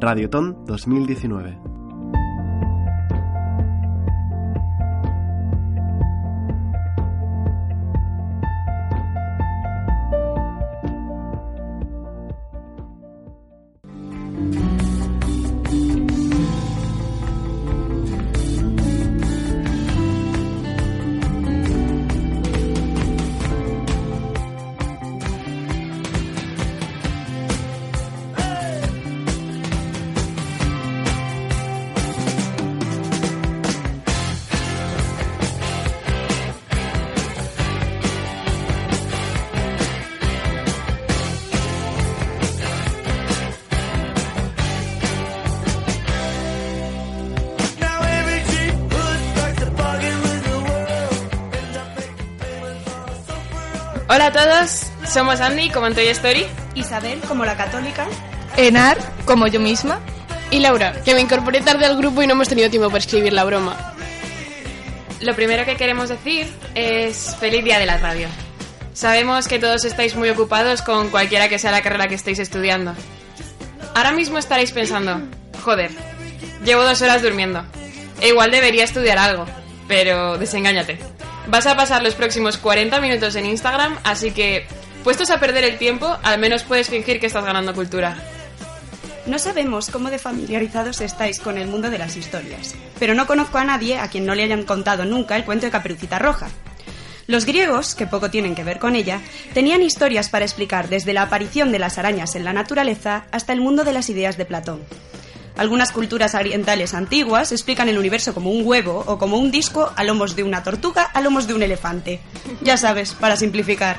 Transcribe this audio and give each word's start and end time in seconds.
Radioton 0.00 0.56
2019. 0.66 1.69
Todos, 54.44 54.86
somos 55.06 55.38
Andy 55.40 55.68
como 55.68 55.86
en 55.86 55.94
Toy 55.94 56.08
Story 56.08 56.46
Isabel 56.74 57.20
como 57.28 57.44
la 57.44 57.58
católica. 57.58 58.06
Enar 58.56 58.96
como 59.26 59.46
yo 59.46 59.60
misma. 59.60 60.00
Y 60.50 60.60
Laura, 60.60 61.02
que 61.04 61.14
me 61.14 61.20
incorporé 61.20 61.60
tarde 61.60 61.84
al 61.84 61.98
grupo 61.98 62.22
y 62.22 62.26
no 62.26 62.32
hemos 62.32 62.48
tenido 62.48 62.70
tiempo 62.70 62.88
para 62.88 63.00
escribir 63.00 63.34
la 63.34 63.44
broma. 63.44 63.94
Lo 65.20 65.34
primero 65.34 65.66
que 65.66 65.76
queremos 65.76 66.08
decir 66.08 66.46
es 66.74 67.36
feliz 67.38 67.62
día 67.64 67.78
de 67.78 67.84
la 67.84 67.98
radio. 67.98 68.28
Sabemos 68.94 69.46
que 69.46 69.58
todos 69.58 69.84
estáis 69.84 70.16
muy 70.16 70.30
ocupados 70.30 70.80
con 70.80 71.10
cualquiera 71.10 71.50
que 71.50 71.58
sea 71.58 71.70
la 71.70 71.82
carrera 71.82 72.08
que 72.08 72.14
estéis 72.14 72.38
estudiando. 72.38 72.94
Ahora 73.94 74.12
mismo 74.12 74.38
estaréis 74.38 74.72
pensando, 74.72 75.20
joder, 75.62 75.90
llevo 76.64 76.82
dos 76.82 77.02
horas 77.02 77.20
durmiendo. 77.20 77.62
E 78.22 78.28
igual 78.28 78.50
debería 78.50 78.84
estudiar 78.84 79.18
algo, 79.18 79.44
pero 79.86 80.38
desengáñate. 80.38 80.98
Vas 81.50 81.66
a 81.66 81.76
pasar 81.76 82.04
los 82.04 82.14
próximos 82.14 82.58
40 82.58 83.00
minutos 83.00 83.34
en 83.34 83.44
Instagram, 83.44 83.98
así 84.04 84.30
que, 84.30 84.68
puestos 85.02 85.30
a 85.30 85.40
perder 85.40 85.64
el 85.64 85.78
tiempo, 85.78 86.16
al 86.22 86.38
menos 86.38 86.62
puedes 86.62 86.88
fingir 86.88 87.18
que 87.18 87.26
estás 87.26 87.44
ganando 87.44 87.74
cultura. 87.74 88.16
No 89.26 89.36
sabemos 89.36 89.90
cómo 89.90 90.10
de 90.10 90.20
familiarizados 90.20 91.00
estáis 91.00 91.40
con 91.40 91.58
el 91.58 91.66
mundo 91.66 91.90
de 91.90 91.98
las 91.98 92.16
historias, 92.16 92.76
pero 93.00 93.16
no 93.16 93.26
conozco 93.26 93.58
a 93.58 93.64
nadie 93.64 93.98
a 93.98 94.06
quien 94.06 94.26
no 94.26 94.36
le 94.36 94.44
hayan 94.44 94.62
contado 94.62 95.04
nunca 95.04 95.34
el 95.34 95.44
cuento 95.44 95.66
de 95.66 95.72
Caperucita 95.72 96.20
Roja. 96.20 96.50
Los 97.26 97.46
griegos, 97.46 97.96
que 97.96 98.06
poco 98.06 98.30
tienen 98.30 98.54
que 98.54 98.62
ver 98.62 98.78
con 98.78 98.94
ella, 98.94 99.20
tenían 99.52 99.82
historias 99.82 100.28
para 100.28 100.44
explicar 100.44 100.88
desde 100.88 101.14
la 101.14 101.22
aparición 101.22 101.72
de 101.72 101.80
las 101.80 101.98
arañas 101.98 102.36
en 102.36 102.44
la 102.44 102.52
naturaleza 102.52 103.24
hasta 103.32 103.52
el 103.52 103.60
mundo 103.60 103.82
de 103.82 103.92
las 103.92 104.08
ideas 104.08 104.36
de 104.36 104.44
Platón. 104.44 104.82
Algunas 105.60 105.92
culturas 105.92 106.34
orientales 106.34 106.94
antiguas 106.94 107.52
explican 107.52 107.90
el 107.90 107.98
universo 107.98 108.32
como 108.32 108.50
un 108.50 108.66
huevo 108.66 109.04
o 109.06 109.18
como 109.18 109.36
un 109.36 109.50
disco 109.50 109.92
a 109.94 110.04
lomos 110.04 110.34
de 110.34 110.42
una 110.42 110.62
tortuga 110.62 111.02
a 111.02 111.20
lomos 111.20 111.46
de 111.46 111.52
un 111.52 111.62
elefante. 111.62 112.18
Ya 112.62 112.78
sabes, 112.78 113.12
para 113.12 113.36
simplificar. 113.36 113.98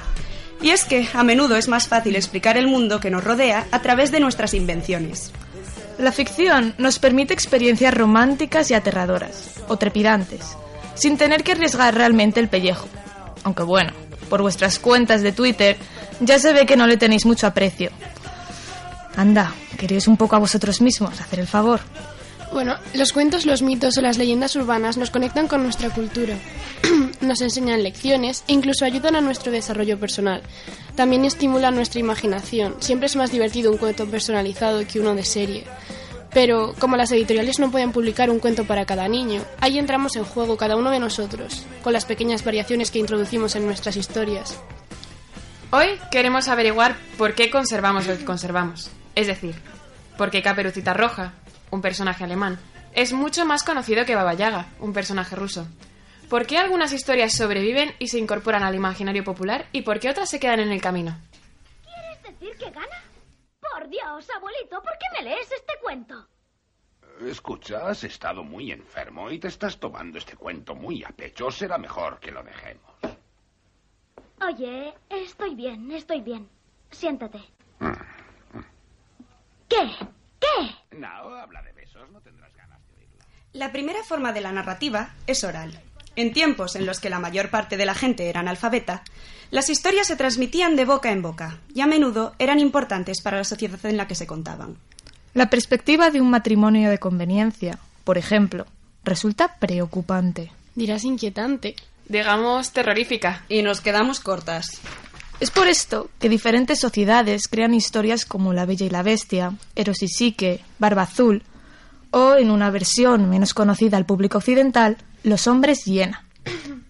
Y 0.60 0.72
es 0.72 0.86
que 0.86 1.08
a 1.14 1.22
menudo 1.22 1.58
es 1.58 1.68
más 1.68 1.88
fácil 1.88 2.16
explicar 2.16 2.58
el 2.58 2.66
mundo 2.66 3.00
que 3.00 3.12
nos 3.12 3.24
rodea 3.24 3.68
a 3.70 3.80
través 3.84 4.12
de 4.12 4.20
nuestras 4.20 4.56
invenciones. 4.56 5.34
La 6.00 6.12
ficción 6.12 6.74
nos 6.80 6.98
permite 6.98 7.36
experiencias 7.36 7.94
románticas 7.94 8.72
y 8.72 8.74
aterradoras, 8.74 9.52
o 9.68 9.78
trepidantes, 9.78 10.58
sin 10.96 11.16
tener 11.16 11.44
que 11.44 11.52
arriesgar 11.52 11.94
realmente 11.94 12.40
el 12.40 12.50
pellejo. 12.50 12.88
Aunque 13.44 13.62
bueno, 13.62 13.94
por 14.32 14.42
vuestras 14.42 14.80
cuentas 14.80 15.22
de 15.22 15.32
Twitter 15.32 15.78
ya 16.22 16.40
se 16.40 16.54
ve 16.54 16.66
que 16.66 16.76
no 16.76 16.88
le 16.88 16.98
tenéis 16.98 17.28
mucho 17.28 17.46
aprecio. 17.46 17.92
Anda, 19.16 19.54
queréis 19.78 20.08
un 20.08 20.18
poco 20.18 20.36
a 20.36 20.40
vosotros 20.40 20.82
mismos, 20.82 21.20
hacer 21.20 21.40
el 21.40 21.48
favor. 21.48 21.82
Bueno, 22.52 22.76
los 22.94 23.14
cuentos, 23.14 23.46
los 23.46 23.62
mitos 23.62 23.98
o 23.98 24.02
las 24.02 24.18
leyendas 24.18 24.58
urbanas 24.58 24.98
nos 24.98 25.10
conectan 25.10 25.48
con 25.48 25.64
nuestra 25.64 25.90
cultura, 25.90 26.36
nos 27.22 27.40
enseñan 27.42 27.82
lecciones 27.82 28.44
e 28.48 28.54
incluso 28.54 28.84
ayudan 28.84 29.16
a 29.16 29.22
nuestro 29.22 29.54
desarrollo 29.54 29.98
personal. 29.98 30.42
También 30.96 31.24
estimulan 31.24 31.76
nuestra 31.76 32.02
imaginación. 32.02 32.76
Siempre 32.80 33.06
es 33.06 33.16
más 33.16 33.32
divertido 33.32 33.72
un 33.72 33.78
cuento 33.78 34.06
personalizado 34.06 34.86
que 34.86 35.00
uno 35.00 35.16
de 35.16 35.24
serie. 35.24 35.64
Pero 36.34 36.74
como 36.78 36.98
las 36.98 37.12
editoriales 37.12 37.60
no 37.60 37.72
pueden 37.72 37.94
publicar 37.94 38.30
un 38.30 38.40
cuento 38.40 38.66
para 38.66 38.86
cada 38.86 39.08
niño, 39.08 39.44
ahí 39.62 39.80
entramos 39.80 40.18
en 40.18 40.26
juego 40.26 40.58
cada 40.58 40.76
uno 40.76 40.90
de 40.90 41.00
nosotros, 41.00 41.66
con 41.84 41.94
las 41.94 42.06
pequeñas 42.06 42.44
variaciones 42.44 42.92
que 42.92 43.00
introducimos 43.00 43.56
en 43.56 43.66
nuestras 43.66 43.96
historias. 43.96 44.58
Hoy 45.72 45.88
queremos 46.10 46.50
averiguar 46.50 46.98
por 47.18 47.34
qué 47.34 47.50
conservamos 47.50 48.08
lo 48.08 48.18
que 48.18 48.26
conservamos. 48.26 48.90
Es 49.16 49.28
decir, 49.28 49.56
por 50.18 50.32
qué 50.32 50.42
Caperucita 50.42 50.94
Roja, 50.94 51.34
un 51.70 51.82
personaje 51.82 52.24
alemán, 52.24 52.60
es 52.94 53.14
mucho 53.14 53.46
más 53.46 53.64
conocido 53.64 54.06
que 54.06 54.16
Baba 54.16 54.34
Yaga, 54.34 54.68
un 54.80 54.94
personaje 54.94 55.36
ruso. 55.36 55.68
¿Por 56.30 56.46
qué 56.46 56.58
algunas 56.58 56.94
historias 56.94 57.34
sobreviven 57.34 57.94
y 58.00 58.08
se 58.08 58.18
incorporan 58.18 58.64
al 58.64 58.76
imaginario 58.76 59.24
popular 59.24 59.66
y 59.74 59.82
por 59.82 60.00
qué 60.00 60.10
otras 60.10 60.30
se 60.30 60.40
quedan 60.40 60.62
en 60.62 60.72
el 60.72 60.82
camino? 60.82 61.18
¿Quieres 61.84 62.24
decir 62.24 62.58
que 62.58 62.72
gana? 62.72 63.04
Por 63.60 63.90
Dios, 63.90 64.30
abuelito, 64.36 64.82
¿por 64.82 64.94
qué 64.98 65.06
me 65.18 65.30
lees 65.30 65.52
este 65.52 65.74
cuento? 65.82 66.28
Escucha, 67.22 67.88
has 67.88 68.04
estado 68.04 68.44
muy 68.44 68.72
enfermo 68.72 69.30
y 69.30 69.40
te 69.40 69.50
estás 69.50 69.78
tomando 69.78 70.18
este 70.18 70.36
cuento 70.36 70.74
muy 70.74 71.04
a 71.04 71.10
pecho. 71.10 71.52
Será 71.52 71.78
mejor 71.78 72.20
que 72.20 72.32
lo 72.32 72.42
dejemos. 72.44 72.92
Oye, 74.42 74.94
estoy 75.10 75.54
bien, 75.54 75.92
estoy 75.92 76.22
bien. 76.22 76.50
Siéntate. 76.90 77.40
¿Qué? 79.70 79.92
¿Qué? 80.40 80.98
No, 80.98 81.48
no 82.12 82.22
tendrás 82.22 82.56
ganas 82.56 82.80
de. 82.96 83.08
La 83.58 83.72
primera 83.72 84.04
forma 84.04 84.34
de 84.34 84.42
la 84.42 84.52
narrativa 84.52 85.14
es 85.28 85.44
oral. 85.44 85.80
En 86.16 86.34
tiempos 86.34 86.76
en 86.76 86.86
los 86.86 87.00
que 87.00 87.10
la 87.10 87.20
mayor 87.20 87.50
parte 87.50 87.78
de 87.78 87.86
la 87.86 87.96
gente 87.96 88.30
era 88.30 88.42
analfabeta, 88.42 89.04
las 89.50 89.70
historias 89.70 90.08
se 90.08 90.16
transmitían 90.16 90.76
de 90.76 90.86
boca 90.86 91.12
en 91.12 91.22
boca 91.22 91.60
y 91.74 91.82
a 91.82 91.88
menudo 91.88 92.34
eran 92.40 92.60
importantes 92.60 93.22
para 93.22 93.38
la 93.38 93.44
sociedad 93.44 93.86
en 93.86 93.98
la 93.98 94.08
que 94.08 94.16
se 94.16 94.28
contaban. 94.28 94.78
La 95.34 95.50
perspectiva 95.50 96.10
de 96.10 96.22
un 96.22 96.30
matrimonio 96.30 96.90
de 96.90 97.00
conveniencia, 97.00 97.80
por 98.04 98.18
ejemplo, 98.18 98.66
resulta 99.04 99.56
preocupante. 99.60 100.52
Dirás 100.76 101.04
inquietante. 101.04 101.76
Digamos 102.08 102.72
terrorífica. 102.72 103.46
Y 103.48 103.62
nos 103.62 103.82
quedamos 103.82 104.20
cortas. 104.20 104.82
Es 105.40 105.50
por 105.50 105.68
esto 105.68 106.10
que 106.20 106.30
diferentes 106.30 106.80
sociedades 106.80 107.48
crean 107.48 107.74
historias 107.74 108.26
como 108.26 108.54
La 108.54 108.66
Bella 108.66 108.86
y 108.86 108.90
la 108.90 109.02
Bestia, 109.02 109.54
Eros 109.76 110.04
y 110.04 110.08
Psique, 110.08 110.62
Barba 110.78 111.04
Azul, 111.04 111.44
o, 112.12 112.36
en 112.36 112.52
una 112.52 112.70
versión 112.70 113.30
menos 113.30 113.54
conocida 113.54 113.98
al 113.98 114.06
público 114.06 114.38
occidental, 114.38 114.98
Los 115.24 115.48
Hombres 115.48 115.86
Hiena, 115.86 116.26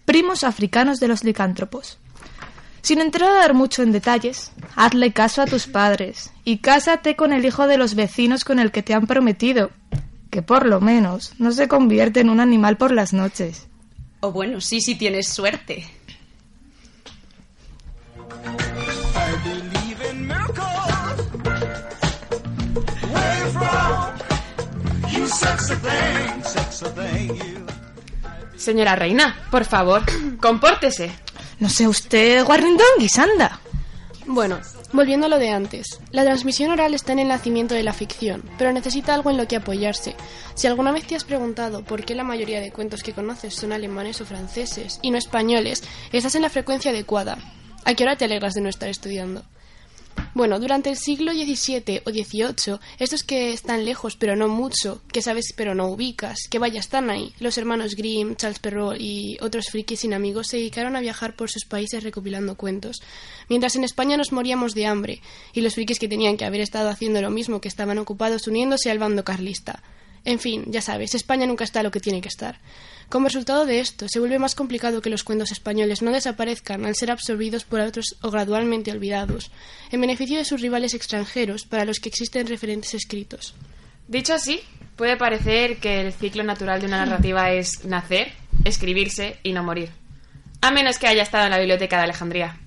primos 0.04 0.44
africanos 0.44 1.00
de 1.00 1.08
los 1.08 1.24
licántropos. 1.24 1.98
Sin 2.82 3.00
entrar 3.00 3.30
a 3.30 3.34
dar 3.34 3.54
mucho 3.54 3.82
en 3.82 3.92
detalles, 3.92 4.50
hazle 4.74 5.12
caso 5.12 5.40
a 5.40 5.46
tus 5.46 5.68
padres 5.68 6.32
y 6.44 6.58
cásate 6.58 7.14
con 7.14 7.32
el 7.32 7.44
hijo 7.44 7.68
de 7.68 7.78
los 7.78 7.94
vecinos 7.94 8.44
con 8.44 8.58
el 8.58 8.72
que 8.72 8.82
te 8.82 8.92
han 8.92 9.06
prometido, 9.06 9.70
que 10.30 10.42
por 10.42 10.66
lo 10.66 10.80
menos 10.80 11.34
no 11.38 11.52
se 11.52 11.68
convierte 11.68 12.20
en 12.20 12.28
un 12.28 12.40
animal 12.40 12.76
por 12.76 12.90
las 12.90 13.12
noches. 13.12 13.68
O 14.18 14.32
bueno, 14.32 14.60
sí, 14.60 14.80
si 14.80 14.96
tienes 14.96 15.28
suerte. 15.28 15.86
Señora 28.56 28.96
Reina, 28.96 29.36
por 29.50 29.64
favor, 29.64 30.02
compórtese. 30.40 31.10
No 31.60 31.68
sé 31.68 31.86
usted, 31.88 32.44
Warrington 32.44 32.86
Guisanda. 32.98 33.60
Bueno, 34.26 34.60
Volviendo 34.94 35.24
a 35.24 35.30
lo 35.30 35.38
de 35.38 35.48
antes, 35.48 36.00
la 36.10 36.22
transmisión 36.22 36.70
oral 36.70 36.92
está 36.92 37.12
en 37.12 37.20
el 37.20 37.28
nacimiento 37.28 37.74
de 37.74 37.82
la 37.82 37.94
ficción, 37.94 38.42
pero 38.58 38.74
necesita 38.74 39.14
algo 39.14 39.30
en 39.30 39.38
lo 39.38 39.48
que 39.48 39.56
apoyarse. 39.56 40.14
Si 40.54 40.66
alguna 40.66 40.92
vez 40.92 41.06
te 41.06 41.16
has 41.16 41.24
preguntado 41.24 41.82
por 41.82 42.04
qué 42.04 42.14
la 42.14 42.24
mayoría 42.24 42.60
de 42.60 42.72
cuentos 42.72 43.02
que 43.02 43.14
conoces 43.14 43.54
son 43.54 43.72
alemanes 43.72 44.20
o 44.20 44.26
franceses 44.26 44.98
y 45.00 45.10
no 45.10 45.16
españoles, 45.16 45.82
estás 46.12 46.34
en 46.34 46.42
la 46.42 46.50
frecuencia 46.50 46.90
adecuada. 46.90 47.38
¿A 47.86 47.94
qué 47.94 48.04
hora 48.04 48.16
te 48.16 48.26
alegras 48.26 48.52
de 48.52 48.60
no 48.60 48.68
estar 48.68 48.90
estudiando? 48.90 49.44
Bueno, 50.34 50.58
durante 50.58 50.88
el 50.88 50.96
siglo 50.96 51.32
XVII 51.32 52.02
o 52.06 52.10
XVIII, 52.10 52.78
estos 52.98 53.22
que 53.22 53.52
están 53.52 53.84
lejos 53.84 54.16
pero 54.16 54.34
no 54.34 54.48
mucho, 54.48 55.02
que 55.12 55.20
sabes 55.20 55.52
pero 55.54 55.74
no 55.74 55.88
ubicas, 55.88 56.48
que 56.48 56.58
vaya, 56.58 56.80
están 56.80 57.10
ahí. 57.10 57.34
Los 57.38 57.58
hermanos 57.58 57.94
Grimm, 57.94 58.34
Charles 58.36 58.58
Perrault 58.58 58.98
y 58.98 59.36
otros 59.42 59.66
frikis 59.70 60.00
sin 60.00 60.14
amigos 60.14 60.48
se 60.48 60.56
dedicaron 60.56 60.96
a 60.96 61.00
viajar 61.00 61.36
por 61.36 61.50
sus 61.50 61.66
países 61.66 62.02
recopilando 62.02 62.56
cuentos. 62.56 63.02
Mientras 63.50 63.76
en 63.76 63.84
España 63.84 64.16
nos 64.16 64.32
moríamos 64.32 64.74
de 64.74 64.86
hambre, 64.86 65.20
y 65.52 65.60
los 65.60 65.74
frikis 65.74 65.98
que 65.98 66.08
tenían 66.08 66.38
que 66.38 66.46
haber 66.46 66.62
estado 66.62 66.88
haciendo 66.88 67.20
lo 67.20 67.30
mismo 67.30 67.60
que 67.60 67.68
estaban 67.68 67.98
ocupados 67.98 68.46
uniéndose 68.46 68.90
al 68.90 68.98
bando 68.98 69.24
carlista. 69.24 69.82
En 70.24 70.38
fin, 70.38 70.64
ya 70.68 70.80
sabes, 70.80 71.14
España 71.14 71.46
nunca 71.46 71.64
está 71.64 71.82
lo 71.82 71.90
que 71.90 72.00
tiene 72.00 72.20
que 72.20 72.28
estar. 72.28 72.58
Como 73.12 73.26
resultado 73.28 73.66
de 73.66 73.78
esto, 73.78 74.06
se 74.08 74.20
vuelve 74.20 74.38
más 74.38 74.54
complicado 74.54 75.02
que 75.02 75.10
los 75.10 75.22
cuentos 75.22 75.52
españoles 75.52 76.00
no 76.00 76.12
desaparezcan 76.12 76.86
al 76.86 76.96
ser 76.96 77.10
absorbidos 77.10 77.62
por 77.62 77.80
otros 77.80 78.16
o 78.22 78.30
gradualmente 78.30 78.90
olvidados, 78.90 79.50
en 79.90 80.00
beneficio 80.00 80.38
de 80.38 80.46
sus 80.46 80.62
rivales 80.62 80.94
extranjeros 80.94 81.66
para 81.66 81.84
los 81.84 82.00
que 82.00 82.08
existen 82.08 82.46
referentes 82.46 82.94
escritos. 82.94 83.54
Dicho 84.08 84.32
así, 84.32 84.60
puede 84.96 85.18
parecer 85.18 85.76
que 85.76 86.00
el 86.00 86.14
ciclo 86.14 86.42
natural 86.42 86.80
de 86.80 86.86
una 86.86 87.04
narrativa 87.04 87.50
es 87.50 87.84
nacer, 87.84 88.32
escribirse 88.64 89.36
y 89.42 89.52
no 89.52 89.62
morir. 89.62 89.90
A 90.62 90.70
menos 90.70 90.98
que 90.98 91.06
haya 91.06 91.22
estado 91.22 91.44
en 91.44 91.50
la 91.50 91.58
biblioteca 91.58 91.98
de 91.98 92.04
Alejandría. 92.04 92.61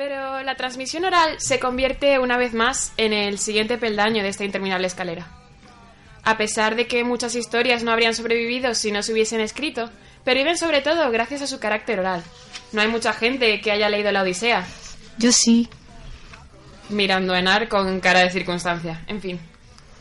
Pero 0.00 0.42
la 0.42 0.54
transmisión 0.54 1.04
oral 1.04 1.38
se 1.40 1.60
convierte 1.60 2.18
una 2.18 2.38
vez 2.38 2.54
más 2.54 2.94
en 2.96 3.12
el 3.12 3.38
siguiente 3.38 3.76
peldaño 3.76 4.22
de 4.22 4.30
esta 4.30 4.46
interminable 4.46 4.86
escalera. 4.86 5.28
A 6.22 6.38
pesar 6.38 6.74
de 6.74 6.86
que 6.86 7.04
muchas 7.04 7.34
historias 7.34 7.82
no 7.82 7.92
habrían 7.92 8.14
sobrevivido 8.14 8.74
si 8.74 8.92
no 8.92 9.02
se 9.02 9.12
hubiesen 9.12 9.42
escrito, 9.42 9.90
perviven 10.24 10.56
sobre 10.56 10.80
todo 10.80 11.10
gracias 11.10 11.42
a 11.42 11.46
su 11.46 11.60
carácter 11.60 12.00
oral. 12.00 12.24
No 12.72 12.80
hay 12.80 12.88
mucha 12.88 13.12
gente 13.12 13.60
que 13.60 13.72
haya 13.72 13.90
leído 13.90 14.10
la 14.10 14.22
Odisea. 14.22 14.66
Yo 15.18 15.32
sí. 15.32 15.68
Mirando 16.88 17.34
a 17.34 17.38
Enar 17.38 17.68
con 17.68 18.00
cara 18.00 18.20
de 18.20 18.30
circunstancia, 18.30 19.04
en 19.06 19.20
fin. 19.20 19.38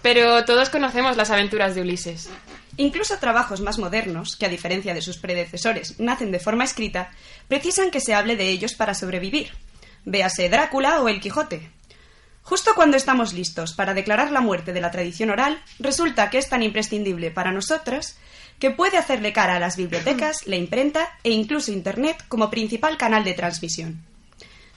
Pero 0.01 0.45
todos 0.45 0.69
conocemos 0.69 1.17
las 1.17 1.29
aventuras 1.29 1.75
de 1.75 1.81
Ulises. 1.81 2.29
Incluso 2.77 3.17
trabajos 3.17 3.59
más 3.59 3.77
modernos, 3.77 4.37
que 4.37 4.45
a 4.45 4.49
diferencia 4.49 4.93
de 4.93 5.01
sus 5.01 5.17
predecesores 5.17 5.99
nacen 5.99 6.31
de 6.31 6.39
forma 6.39 6.63
escrita, 6.63 7.11
precisan 7.49 7.91
que 7.91 7.99
se 7.99 8.13
hable 8.13 8.37
de 8.37 8.47
ellos 8.47 8.75
para 8.75 8.93
sobrevivir 8.93 9.51
véase 10.09 10.49
Drácula 10.49 11.01
o 11.01 11.09
El 11.09 11.21
Quijote. 11.21 11.71
Justo 12.43 12.73
cuando 12.75 12.97
estamos 12.97 13.33
listos 13.33 13.73
para 13.73 13.93
declarar 13.93 14.31
la 14.31 14.41
muerte 14.41 14.73
de 14.73 14.81
la 14.81 14.91
tradición 14.91 15.29
oral, 15.29 15.61
resulta 15.77 16.29
que 16.29 16.39
es 16.39 16.49
tan 16.49 16.63
imprescindible 16.63 17.29
para 17.29 17.51
nosotros 17.51 18.15
que 18.57 18.71
puede 18.71 18.97
hacerle 18.97 19.33
cara 19.33 19.55
a 19.55 19.59
las 19.59 19.77
bibliotecas, 19.77 20.47
la 20.47 20.55
imprenta 20.55 21.17
e 21.23 21.29
incluso 21.29 21.71
Internet 21.71 22.25
como 22.27 22.49
principal 22.49 22.97
canal 22.97 23.23
de 23.23 23.33
transmisión. 23.33 24.03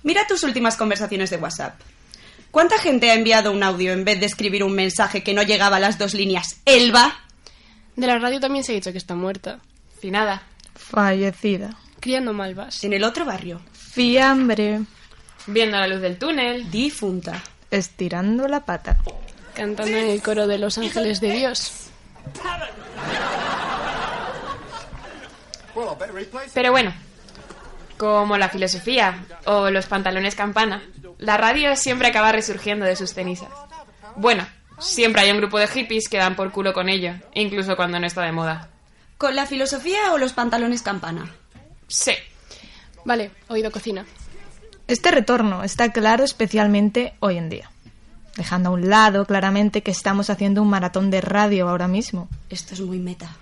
Mira 0.03 0.27
tus 0.27 0.43
últimas 0.43 0.77
conversaciones 0.77 1.31
de 1.31 1.37
WhatsApp. 1.39 1.81
¿Cuánta 2.51 2.79
gente 2.79 3.11
ha 3.11 3.15
enviado 3.15 3.51
un 3.51 3.63
audio 3.63 3.93
en 3.93 4.05
vez 4.05 4.21
de 4.21 4.27
escribir 4.27 4.63
un 4.63 4.75
mensaje 4.75 5.23
que 5.23 5.33
no 5.33 5.43
llegaba 5.43 5.77
a 5.77 5.81
las 5.81 5.99
dos 5.99 6.13
líneas? 6.13 6.61
¡Elba! 6.67 7.25
De 7.97 8.07
la 8.07 8.19
radio 8.19 8.41
también 8.41 8.65
se 8.65 8.73
ha 8.73 8.75
dicho 8.75 8.93
que 8.93 8.99
está 8.99 9.15
muerta. 9.15 9.61
Finada. 9.99 10.43
Fallecida. 10.75 11.77
Criando 12.01 12.33
malvas. 12.35 12.85
En 12.85 12.93
el 12.93 13.05
otro 13.05 13.25
barrio. 13.25 13.63
Fiambre. 13.73 14.81
Viendo 15.47 15.79
la 15.79 15.87
luz 15.87 16.01
del 16.01 16.19
túnel. 16.19 16.71
Difunta. 16.71 17.43
Estirando 17.71 18.47
la 18.49 18.65
pata. 18.65 18.99
Cantando 19.55 19.97
en 19.97 20.09
el 20.09 20.23
coro 20.23 20.47
de 20.47 20.59
los 20.59 20.79
ángeles 20.79 21.21
de 21.21 21.33
Dios. 21.33 21.91
Pero 26.55 26.71
bueno, 26.71 26.93
como 27.97 28.37
la 28.37 28.49
filosofía 28.49 29.25
o 29.45 29.71
los 29.71 29.87
pantalones 29.87 30.35
campana, 30.35 30.83
la 31.19 31.37
radio 31.37 31.77
siempre 31.77 32.09
acaba 32.09 32.33
resurgiendo 32.33 32.85
de 32.85 32.97
sus 32.97 33.15
cenizas. 33.15 33.49
Bueno, 34.17 34.47
siempre 34.79 35.23
hay 35.23 35.31
un 35.31 35.39
grupo 35.39 35.59
de 35.59 35.67
hippies 35.67 36.09
que 36.09 36.19
dan 36.19 36.37
por 36.37 36.53
culo 36.53 36.73
con 36.73 36.89
ello, 36.89 37.15
incluso 37.35 37.77
cuando 37.77 37.99
no 37.99 38.07
está 38.07 38.23
de 38.23 38.33
moda. 38.33 38.69
¿Con 39.19 39.37
la 39.37 39.47
filosofía 39.47 40.13
o 40.13 40.19
los 40.19 40.33
pantalones 40.33 40.83
campana? 40.83 41.31
Sí. 41.89 42.13
Vale, 43.05 43.31
oído 43.49 43.71
cocina. 43.71 44.05
Este 44.89 45.11
retorno 45.11 45.63
está 45.63 45.93
claro 45.93 46.25
especialmente 46.25 47.15
hoy 47.21 47.39
en 47.39 47.49
día, 47.49 47.71
dejando 48.37 48.71
a 48.71 48.73
un 48.73 48.89
lado 48.91 49.25
claramente 49.27 49.83
que 49.83 49.91
estamos 49.91 50.31
haciendo 50.31 50.63
un 50.63 50.69
maratón 50.69 51.11
de 51.11 51.21
radio 51.21 51.69
ahora 51.69 51.89
mismo. 51.89 52.29
Esto 52.51 52.75
es 52.75 52.81
muy 52.81 52.99
meta. 52.99 53.37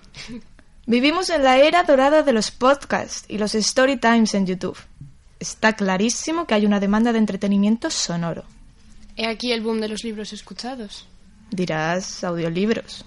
Vivimos 0.85 1.29
en 1.29 1.43
la 1.43 1.57
era 1.57 1.83
dorada 1.83 2.23
de 2.23 2.33
los 2.33 2.51
podcasts 2.51 3.25
y 3.27 3.37
los 3.37 3.55
story 3.55 3.97
times 3.97 4.33
en 4.33 4.45
YouTube. 4.45 4.77
Está 5.39 5.73
clarísimo 5.73 6.45
que 6.45 6.53
hay 6.53 6.65
una 6.65 6.79
demanda 6.79 7.11
de 7.11 7.19
entretenimiento 7.19 7.89
sonoro. 7.89 8.43
He 9.15 9.27
aquí 9.27 9.51
el 9.51 9.61
boom 9.61 9.81
de 9.81 9.89
los 9.89 10.03
libros 10.03 10.33
escuchados. 10.33 11.07
Dirás 11.49 12.23
audiolibros. 12.23 13.05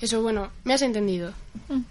Eso 0.00 0.22
bueno, 0.22 0.50
me 0.64 0.74
has 0.74 0.82
entendido. 0.82 1.32
I'm 1.68 1.84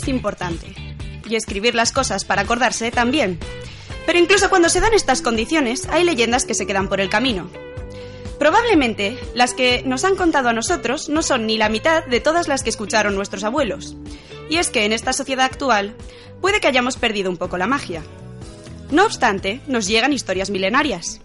es 0.00 0.08
importante. 0.08 0.74
Y 1.28 1.36
escribir 1.36 1.74
las 1.74 1.92
cosas 1.92 2.24
para 2.24 2.42
acordarse 2.42 2.90
también. 2.90 3.38
Pero 4.06 4.18
incluso 4.18 4.48
cuando 4.48 4.68
se 4.68 4.80
dan 4.80 4.94
estas 4.94 5.20
condiciones, 5.20 5.86
hay 5.90 6.04
leyendas 6.04 6.46
que 6.46 6.54
se 6.54 6.66
quedan 6.66 6.88
por 6.88 7.00
el 7.00 7.10
camino. 7.10 7.50
Probablemente 8.38 9.18
las 9.34 9.52
que 9.52 9.82
nos 9.84 10.04
han 10.04 10.16
contado 10.16 10.48
a 10.48 10.52
nosotros 10.52 11.08
no 11.08 11.22
son 11.22 11.46
ni 11.46 11.58
la 11.58 11.68
mitad 11.68 12.06
de 12.06 12.20
todas 12.20 12.48
las 12.48 12.62
que 12.62 12.70
escucharon 12.70 13.14
nuestros 13.14 13.44
abuelos. 13.44 13.96
Y 14.48 14.56
es 14.56 14.70
que 14.70 14.84
en 14.84 14.92
esta 14.92 15.12
sociedad 15.12 15.44
actual 15.44 15.94
puede 16.40 16.60
que 16.60 16.68
hayamos 16.68 16.96
perdido 16.96 17.30
un 17.30 17.36
poco 17.36 17.58
la 17.58 17.66
magia. 17.66 18.02
No 18.90 19.04
obstante, 19.04 19.60
nos 19.66 19.86
llegan 19.86 20.12
historias 20.12 20.50
milenarias. 20.50 21.20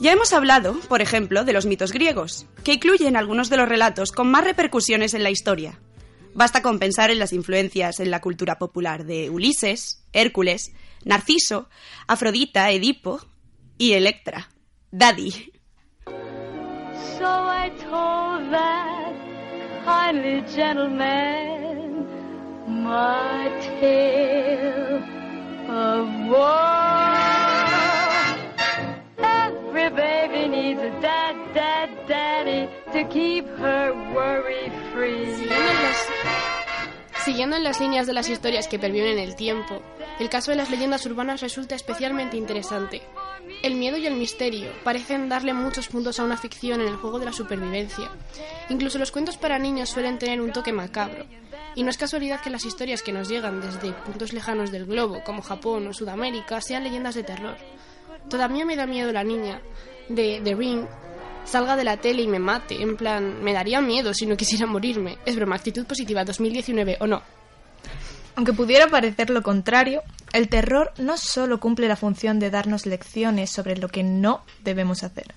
Ya 0.00 0.12
hemos 0.12 0.34
hablado, 0.34 0.78
por 0.88 1.00
ejemplo, 1.00 1.44
de 1.44 1.54
los 1.54 1.64
mitos 1.64 1.92
griegos, 1.92 2.44
que 2.64 2.74
incluyen 2.74 3.16
algunos 3.16 3.48
de 3.48 3.56
los 3.56 3.68
relatos 3.68 4.12
con 4.12 4.30
más 4.30 4.44
repercusiones 4.44 5.14
en 5.14 5.22
la 5.22 5.30
historia. 5.30 5.80
Basta 6.36 6.60
con 6.60 6.78
pensar 6.78 7.10
en 7.10 7.18
las 7.18 7.32
influencias 7.32 7.98
en 7.98 8.10
la 8.10 8.20
cultura 8.20 8.58
popular 8.58 9.06
de 9.06 9.30
Ulises, 9.30 10.04
Hércules, 10.12 10.70
Narciso, 11.02 11.70
Afrodita, 12.06 12.70
Edipo 12.70 13.20
y 13.78 13.94
Electra. 13.94 14.50
Daddy. 14.90 15.50
So 16.04 17.24
I 17.24 17.72
told 17.90 18.50
that 18.52 19.14
kindly 19.86 20.44
gentleman 20.54 22.04
my 22.66 23.48
tale 23.80 25.02
of 25.70 26.06
woe. 26.28 27.16
Every 29.16 29.88
baby 29.88 30.48
needs 30.48 30.80
a 30.82 30.90
dad, 31.00 31.34
dad, 31.54 31.88
daddy 32.06 32.68
to 32.92 33.04
keep 33.08 33.46
her 33.56 33.94
worry 34.14 34.70
free. 34.92 36.25
Siguiendo 37.26 37.56
en, 37.56 37.64
las, 37.64 37.80
líneas 37.80 38.06
de 38.06 38.12
las 38.12 38.28
historias 38.28 38.68
que 38.68 38.78
perviven 38.78 39.18
en 39.18 39.18
el 39.18 39.34
tiempo, 39.34 39.82
el 40.20 40.28
caso 40.28 40.52
de 40.52 40.56
las 40.56 40.70
leyendas 40.70 41.04
urbanas 41.06 41.40
resulta 41.40 41.74
especialmente 41.74 42.36
interesante. 42.36 43.02
El 43.64 43.74
miedo 43.74 43.96
y 43.96 44.06
el 44.06 44.14
misterio 44.14 44.70
parecen 44.84 45.28
darle 45.28 45.52
muchos 45.52 45.88
puntos 45.88 46.20
a 46.20 46.22
una 46.22 46.36
ficción 46.36 46.80
en 46.80 46.86
el 46.86 46.94
juego 46.94 47.18
de 47.18 47.24
la 47.24 47.32
supervivencia. 47.32 48.12
Incluso 48.68 49.00
los 49.00 49.10
cuentos 49.10 49.38
para 49.38 49.58
niños 49.58 49.88
suelen 49.88 50.20
tener 50.20 50.40
un 50.40 50.52
toque 50.52 50.72
macabro. 50.72 51.26
Y 51.74 51.82
no 51.82 51.90
es 51.90 51.98
casualidad 51.98 52.40
que 52.42 52.50
las 52.50 52.64
historias 52.64 53.02
que 53.02 53.12
nos 53.12 53.28
llegan 53.28 53.60
desde 53.60 53.92
puntos 53.92 54.32
lejanos 54.32 54.70
del 54.70 54.86
globo, 54.86 55.24
como 55.24 55.42
Japón 55.42 55.88
o 55.88 55.92
Sudamérica, 55.92 56.60
sean 56.60 56.84
leyendas 56.84 57.16
de 57.16 57.24
terror. 57.24 57.56
Todavía 58.30 58.64
me 58.64 58.76
da 58.76 58.86
miedo 58.86 59.10
la 59.10 59.24
niña 59.24 59.60
de 60.08 60.40
The 60.44 60.54
Ring 60.54 60.86
salga 61.46 61.76
de 61.76 61.84
la 61.84 61.96
tele 61.96 62.22
y 62.22 62.28
me 62.28 62.38
mate. 62.38 62.82
En 62.82 62.96
plan, 62.96 63.42
me 63.42 63.52
daría 63.52 63.80
miedo 63.80 64.12
si 64.12 64.26
no 64.26 64.36
quisiera 64.36 64.66
morirme. 64.66 65.18
Es 65.24 65.36
broma, 65.36 65.56
actitud 65.56 65.86
positiva 65.86 66.24
2019 66.24 66.98
o 67.00 67.06
no. 67.06 67.22
Aunque 68.34 68.52
pudiera 68.52 68.86
parecer 68.88 69.30
lo 69.30 69.42
contrario, 69.42 70.02
el 70.32 70.48
terror 70.48 70.92
no 70.98 71.16
solo 71.16 71.58
cumple 71.58 71.88
la 71.88 71.96
función 71.96 72.38
de 72.38 72.50
darnos 72.50 72.84
lecciones 72.84 73.50
sobre 73.50 73.76
lo 73.78 73.88
que 73.88 74.02
no 74.02 74.42
debemos 74.62 75.02
hacer. 75.02 75.34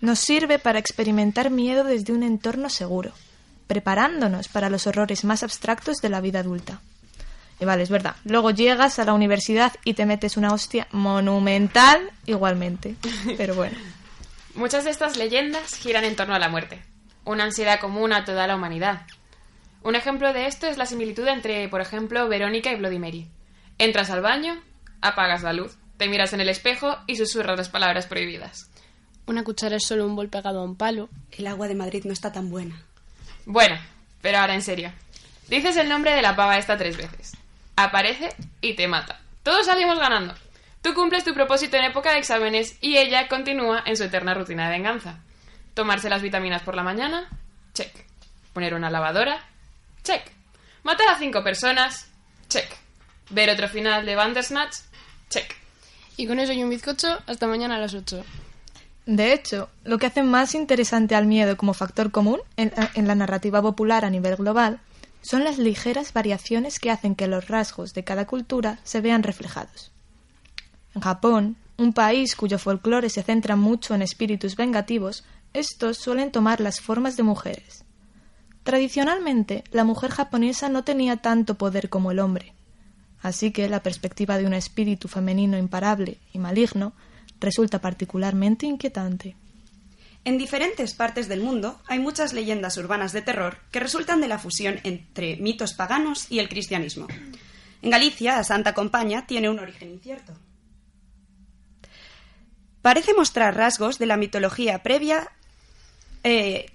Nos 0.00 0.18
sirve 0.18 0.58
para 0.58 0.80
experimentar 0.80 1.50
miedo 1.50 1.84
desde 1.84 2.12
un 2.12 2.24
entorno 2.24 2.68
seguro, 2.68 3.12
preparándonos 3.68 4.48
para 4.48 4.70
los 4.70 4.86
horrores 4.88 5.24
más 5.24 5.44
abstractos 5.44 5.98
de 5.98 6.08
la 6.08 6.20
vida 6.20 6.40
adulta. 6.40 6.80
Y 7.60 7.64
vale, 7.64 7.84
es 7.84 7.90
verdad. 7.90 8.16
Luego 8.24 8.50
llegas 8.50 8.98
a 8.98 9.04
la 9.04 9.14
universidad 9.14 9.72
y 9.84 9.94
te 9.94 10.04
metes 10.04 10.36
una 10.36 10.52
hostia 10.52 10.88
monumental 10.92 12.10
igualmente. 12.26 12.96
Pero 13.36 13.54
bueno. 13.54 13.76
Muchas 14.56 14.84
de 14.84 14.90
estas 14.90 15.18
leyendas 15.18 15.74
giran 15.74 16.04
en 16.04 16.16
torno 16.16 16.34
a 16.34 16.38
la 16.38 16.48
muerte, 16.48 16.82
una 17.26 17.44
ansiedad 17.44 17.78
común 17.78 18.14
a 18.14 18.24
toda 18.24 18.46
la 18.46 18.56
humanidad. 18.56 19.02
Un 19.82 19.94
ejemplo 19.94 20.32
de 20.32 20.46
esto 20.46 20.66
es 20.66 20.78
la 20.78 20.86
similitud 20.86 21.28
entre, 21.28 21.68
por 21.68 21.82
ejemplo, 21.82 22.26
Verónica 22.26 22.72
y 22.72 22.76
Bloody 22.76 22.98
Mary. 22.98 23.28
Entras 23.76 24.08
al 24.08 24.22
baño, 24.22 24.58
apagas 25.02 25.42
la 25.42 25.52
luz, 25.52 25.76
te 25.98 26.08
miras 26.08 26.32
en 26.32 26.40
el 26.40 26.48
espejo 26.48 26.96
y 27.06 27.16
susurras 27.16 27.58
las 27.58 27.68
palabras 27.68 28.06
prohibidas. 28.06 28.70
Una 29.26 29.44
cuchara 29.44 29.76
es 29.76 29.84
solo 29.86 30.06
un 30.06 30.16
bol 30.16 30.30
pegado 30.30 30.60
a 30.60 30.64
un 30.64 30.76
palo. 30.76 31.10
El 31.32 31.48
agua 31.48 31.68
de 31.68 31.74
Madrid 31.74 32.04
no 32.06 32.14
está 32.14 32.32
tan 32.32 32.48
buena. 32.48 32.82
Bueno, 33.44 33.76
pero 34.22 34.38
ahora 34.38 34.54
en 34.54 34.62
serio. 34.62 34.90
Dices 35.48 35.76
el 35.76 35.90
nombre 35.90 36.14
de 36.14 36.22
la 36.22 36.34
pava 36.34 36.56
esta 36.56 36.78
tres 36.78 36.96
veces. 36.96 37.36
Aparece 37.76 38.34
y 38.62 38.74
te 38.74 38.88
mata. 38.88 39.20
Todos 39.42 39.66
salimos 39.66 39.98
ganando. 39.98 40.34
Tú 40.86 40.94
cumples 40.94 41.24
tu 41.24 41.34
propósito 41.34 41.76
en 41.76 41.82
época 41.82 42.12
de 42.12 42.18
exámenes 42.18 42.76
y 42.80 42.96
ella 42.96 43.26
continúa 43.26 43.82
en 43.86 43.96
su 43.96 44.04
eterna 44.04 44.34
rutina 44.34 44.66
de 44.66 44.76
venganza. 44.76 45.18
Tomarse 45.74 46.08
las 46.08 46.22
vitaminas 46.22 46.62
por 46.62 46.76
la 46.76 46.84
mañana, 46.84 47.28
check. 47.74 47.92
Poner 48.52 48.72
una 48.72 48.88
lavadora, 48.88 49.44
check. 50.04 50.22
Matar 50.84 51.08
a 51.08 51.18
cinco 51.18 51.42
personas, 51.42 52.06
check. 52.48 52.68
Ver 53.30 53.50
otro 53.50 53.68
final 53.68 54.06
de 54.06 54.14
Bandersnatch, 54.14 54.76
check. 55.28 55.56
Y 56.16 56.28
con 56.28 56.38
eso 56.38 56.52
y 56.52 56.62
un 56.62 56.70
bizcocho, 56.70 57.18
hasta 57.26 57.48
mañana 57.48 57.74
a 57.74 57.78
las 57.80 57.92
8. 57.92 58.24
De 59.06 59.32
hecho, 59.32 59.68
lo 59.82 59.98
que 59.98 60.06
hace 60.06 60.22
más 60.22 60.54
interesante 60.54 61.16
al 61.16 61.26
miedo 61.26 61.56
como 61.56 61.74
factor 61.74 62.12
común 62.12 62.38
en, 62.56 62.72
en 62.94 63.08
la 63.08 63.16
narrativa 63.16 63.60
popular 63.60 64.04
a 64.04 64.10
nivel 64.10 64.36
global 64.36 64.78
son 65.20 65.42
las 65.42 65.58
ligeras 65.58 66.12
variaciones 66.12 66.78
que 66.78 66.92
hacen 66.92 67.16
que 67.16 67.26
los 67.26 67.48
rasgos 67.48 67.92
de 67.92 68.04
cada 68.04 68.28
cultura 68.28 68.78
se 68.84 69.00
vean 69.00 69.24
reflejados. 69.24 69.90
Japón, 71.00 71.56
un 71.76 71.92
país 71.92 72.36
cuyo 72.36 72.58
folclore 72.58 73.10
se 73.10 73.22
centra 73.22 73.56
mucho 73.56 73.94
en 73.94 74.02
espíritus 74.02 74.56
vengativos, 74.56 75.24
estos 75.52 75.98
suelen 75.98 76.32
tomar 76.32 76.60
las 76.60 76.80
formas 76.80 77.16
de 77.16 77.22
mujeres. 77.22 77.84
Tradicionalmente, 78.62 79.64
la 79.70 79.84
mujer 79.84 80.10
japonesa 80.10 80.68
no 80.68 80.84
tenía 80.84 81.18
tanto 81.18 81.54
poder 81.56 81.88
como 81.88 82.10
el 82.10 82.18
hombre, 82.18 82.52
así 83.22 83.52
que 83.52 83.68
la 83.68 83.82
perspectiva 83.82 84.38
de 84.38 84.46
un 84.46 84.54
espíritu 84.54 85.08
femenino 85.08 85.56
imparable 85.56 86.18
y 86.32 86.38
maligno 86.38 86.92
resulta 87.40 87.80
particularmente 87.80 88.66
inquietante. 88.66 89.36
En 90.24 90.38
diferentes 90.38 90.94
partes 90.94 91.28
del 91.28 91.40
mundo 91.40 91.78
hay 91.86 92.00
muchas 92.00 92.32
leyendas 92.32 92.76
urbanas 92.78 93.12
de 93.12 93.22
terror 93.22 93.58
que 93.70 93.78
resultan 93.78 94.20
de 94.20 94.26
la 94.26 94.40
fusión 94.40 94.80
entre 94.82 95.36
mitos 95.36 95.74
paganos 95.74 96.26
y 96.32 96.40
el 96.40 96.48
cristianismo. 96.48 97.06
En 97.82 97.90
Galicia, 97.90 98.36
la 98.36 98.42
Santa 98.42 98.74
Compaña 98.74 99.26
tiene 99.26 99.48
un 99.48 99.60
origen 99.60 99.90
incierto. 99.90 100.32
Parece 102.86 103.14
mostrar 103.14 103.56
rasgos 103.56 103.98
de 103.98 104.06
la 104.06 104.16
mitología 104.16 104.84
previa 104.84 105.32
eh, 106.22 106.66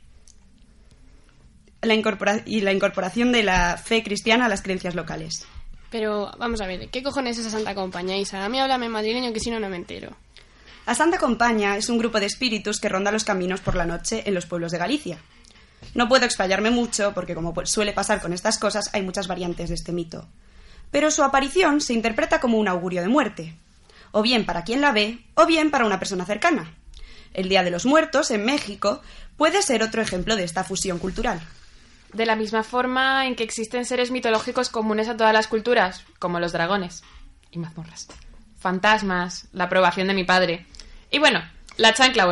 la 1.81 1.93
incorpora- 1.95 2.43
y 2.45 2.59
la 2.59 2.73
incorporación 2.73 3.31
de 3.31 3.43
la 3.43 3.77
fe 3.77 4.03
cristiana 4.03 4.47
a 4.47 4.49
las 4.49 4.61
creencias 4.61 4.93
locales. 4.93 5.47
Pero 5.89 6.29
vamos 6.37 6.59
a 6.59 6.67
ver, 6.67 6.89
¿qué 6.89 7.01
cojones 7.01 7.37
es 7.37 7.45
esa 7.45 7.55
Santa 7.55 7.75
Compañía, 7.75 8.17
Isa? 8.17 8.43
A 8.43 8.49
mí 8.49 8.59
háblame 8.59 8.89
madrileño 8.89 9.31
que 9.31 9.39
si 9.39 9.51
no, 9.51 9.61
no 9.61 9.69
me 9.69 9.77
entero. 9.77 10.13
La 10.85 10.95
Santa 10.95 11.17
Compaña 11.17 11.77
es 11.77 11.87
un 11.87 11.97
grupo 11.97 12.19
de 12.19 12.25
espíritus 12.25 12.81
que 12.81 12.89
ronda 12.89 13.13
los 13.13 13.23
caminos 13.23 13.61
por 13.61 13.75
la 13.77 13.85
noche 13.85 14.23
en 14.25 14.33
los 14.33 14.45
pueblos 14.45 14.73
de 14.73 14.79
Galicia. 14.79 15.17
No 15.95 16.09
puedo 16.09 16.25
explayarme 16.25 16.71
mucho 16.71 17.13
porque, 17.13 17.35
como 17.35 17.53
suele 17.65 17.93
pasar 17.93 18.19
con 18.21 18.33
estas 18.33 18.59
cosas, 18.59 18.89
hay 18.91 19.01
muchas 19.01 19.29
variantes 19.29 19.69
de 19.69 19.75
este 19.75 19.93
mito. 19.93 20.27
Pero 20.91 21.09
su 21.09 21.23
aparición 21.23 21.79
se 21.79 21.93
interpreta 21.93 22.41
como 22.41 22.57
un 22.57 22.67
augurio 22.67 23.01
de 23.01 23.07
muerte, 23.07 23.55
o 24.11 24.21
bien 24.21 24.45
para 24.45 24.63
quien 24.63 24.81
la 24.81 24.91
ve, 24.91 25.19
o 25.35 25.45
bien 25.45 25.71
para 25.71 25.85
una 25.85 25.99
persona 25.99 26.25
cercana. 26.25 26.73
El 27.33 27.49
Día 27.49 27.63
de 27.63 27.71
los 27.71 27.85
Muertos, 27.85 28.31
en 28.31 28.45
México, 28.45 29.01
puede 29.37 29.61
ser 29.61 29.83
otro 29.83 30.01
ejemplo 30.01 30.35
de 30.35 30.43
esta 30.43 30.63
fusión 30.63 30.99
cultural. 30.99 31.39
De 32.13 32.25
la 32.25 32.35
misma 32.35 32.63
forma 32.63 33.25
en 33.25 33.35
que 33.35 33.43
existen 33.43 33.85
seres 33.85 34.11
mitológicos 34.11 34.69
comunes 34.69 35.07
a 35.07 35.15
todas 35.15 35.33
las 35.33 35.47
culturas, 35.47 36.03
como 36.19 36.39
los 36.39 36.51
dragones 36.51 37.03
y 37.51 37.59
mazmorras, 37.59 38.07
fantasmas, 38.59 39.47
la 39.53 39.65
aprobación 39.65 40.07
de 40.07 40.13
mi 40.13 40.25
padre 40.25 40.65
y 41.13 41.19
bueno, 41.19 41.41
la 41.75 41.93
chancla 41.93 42.25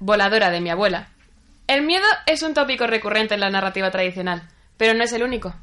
voladora, 0.00 0.50
de 0.50 0.60
mi 0.60 0.68
abuela. 0.68 1.08
El 1.68 1.82
miedo 1.82 2.04
es 2.26 2.42
un 2.42 2.54
tópico 2.54 2.88
recurrente 2.88 3.34
en 3.34 3.40
la 3.40 3.50
narrativa 3.50 3.90
tradicional, 3.90 4.48
pero 4.76 4.94
no 4.94 5.04
es 5.04 5.12
el 5.12 5.22
único. 5.22 5.54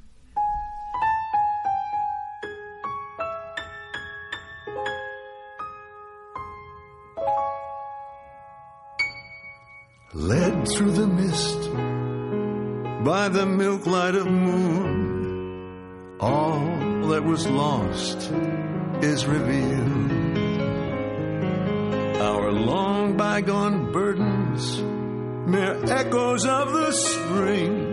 Led 10.14 10.68
through 10.68 10.92
the 10.92 11.08
mist 11.08 11.74
by 13.04 13.28
the 13.30 13.46
milk 13.46 13.88
light 13.88 14.14
of 14.14 14.28
moon. 14.28 16.18
All 16.20 17.08
that 17.10 17.24
was 17.24 17.48
lost 17.48 18.32
is 19.02 19.26
revealed. 19.26 20.12
Our 22.22 22.52
long 22.52 23.18
bygone 23.18 23.92
burdens, 23.92 24.80
mere 25.50 25.84
echoes 25.92 26.46
of 26.46 26.72
the 26.74 26.92
spring. 26.92 27.90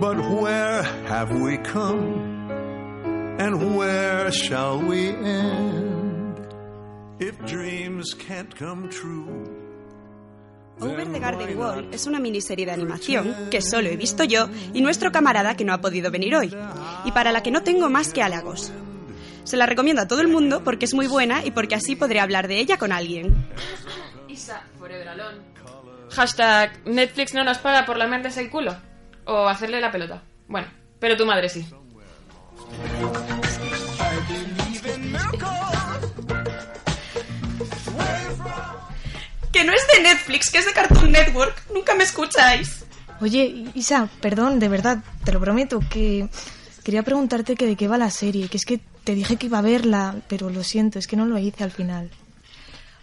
But 0.00 0.18
where 0.18 0.82
have 0.82 1.30
we 1.30 1.56
come? 1.58 2.24
And 3.38 3.76
where 3.76 4.32
shall 4.32 4.82
we 4.82 5.10
end? 5.10 6.46
If 7.20 7.38
dreams 7.46 8.12
can't 8.12 8.54
come 8.54 8.90
true, 8.90 9.65
Over 10.80 11.10
the 11.10 11.18
Garden 11.18 11.58
Wall 11.58 11.88
es 11.92 12.06
una 12.06 12.20
miniserie 12.20 12.66
de 12.66 12.72
animación 12.72 13.34
que 13.50 13.62
solo 13.62 13.88
he 13.88 13.96
visto 13.96 14.24
yo 14.24 14.48
y 14.74 14.82
nuestro 14.82 15.10
camarada 15.10 15.56
que 15.56 15.64
no 15.64 15.72
ha 15.72 15.80
podido 15.80 16.10
venir 16.10 16.34
hoy, 16.34 16.54
y 17.04 17.12
para 17.12 17.32
la 17.32 17.42
que 17.42 17.50
no 17.50 17.62
tengo 17.62 17.88
más 17.88 18.12
que 18.12 18.22
halagos. 18.22 18.72
Se 19.44 19.56
la 19.56 19.66
recomiendo 19.66 20.02
a 20.02 20.08
todo 20.08 20.20
el 20.20 20.28
mundo 20.28 20.62
porque 20.64 20.84
es 20.84 20.94
muy 20.94 21.06
buena 21.06 21.44
y 21.44 21.50
porque 21.50 21.76
así 21.76 21.96
podré 21.96 22.20
hablar 22.20 22.48
de 22.48 22.58
ella 22.58 22.78
con 22.78 22.92
alguien. 22.92 23.48
Isa, 24.28 24.62
forever 24.78 25.08
alone. 25.08 25.38
Hashtag 26.10 26.86
Netflix 26.86 27.32
no 27.34 27.44
nos 27.44 27.58
paga 27.58 27.86
por 27.86 27.96
la 27.96 28.06
mente 28.06 28.28
el 28.38 28.50
culo. 28.50 28.74
O 29.24 29.46
hacerle 29.46 29.80
la 29.80 29.90
pelota. 29.90 30.22
Bueno, 30.48 30.68
pero 30.98 31.16
tu 31.16 31.26
madre 31.26 31.48
sí. 31.48 31.66
Que 39.56 39.64
no 39.64 39.72
es 39.72 39.86
de 39.86 40.02
Netflix, 40.02 40.50
que 40.50 40.58
es 40.58 40.66
de 40.66 40.74
Cartoon 40.74 41.12
Network. 41.12 41.70
Nunca 41.72 41.94
me 41.94 42.04
escucháis. 42.04 42.84
Oye, 43.22 43.64
Isa, 43.74 44.06
perdón, 44.20 44.58
de 44.58 44.68
verdad, 44.68 44.98
te 45.24 45.32
lo 45.32 45.40
prometo, 45.40 45.80
que 45.80 46.28
quería 46.84 47.02
preguntarte 47.02 47.54
que 47.54 47.64
de 47.64 47.74
qué 47.74 47.88
va 47.88 47.96
la 47.96 48.10
serie, 48.10 48.50
que 48.50 48.58
es 48.58 48.66
que 48.66 48.82
te 49.02 49.14
dije 49.14 49.36
que 49.36 49.46
iba 49.46 49.56
a 49.56 49.62
verla, 49.62 50.16
pero 50.28 50.50
lo 50.50 50.62
siento, 50.62 50.98
es 50.98 51.06
que 51.06 51.16
no 51.16 51.24
lo 51.24 51.38
hice 51.38 51.64
al 51.64 51.70
final. 51.70 52.10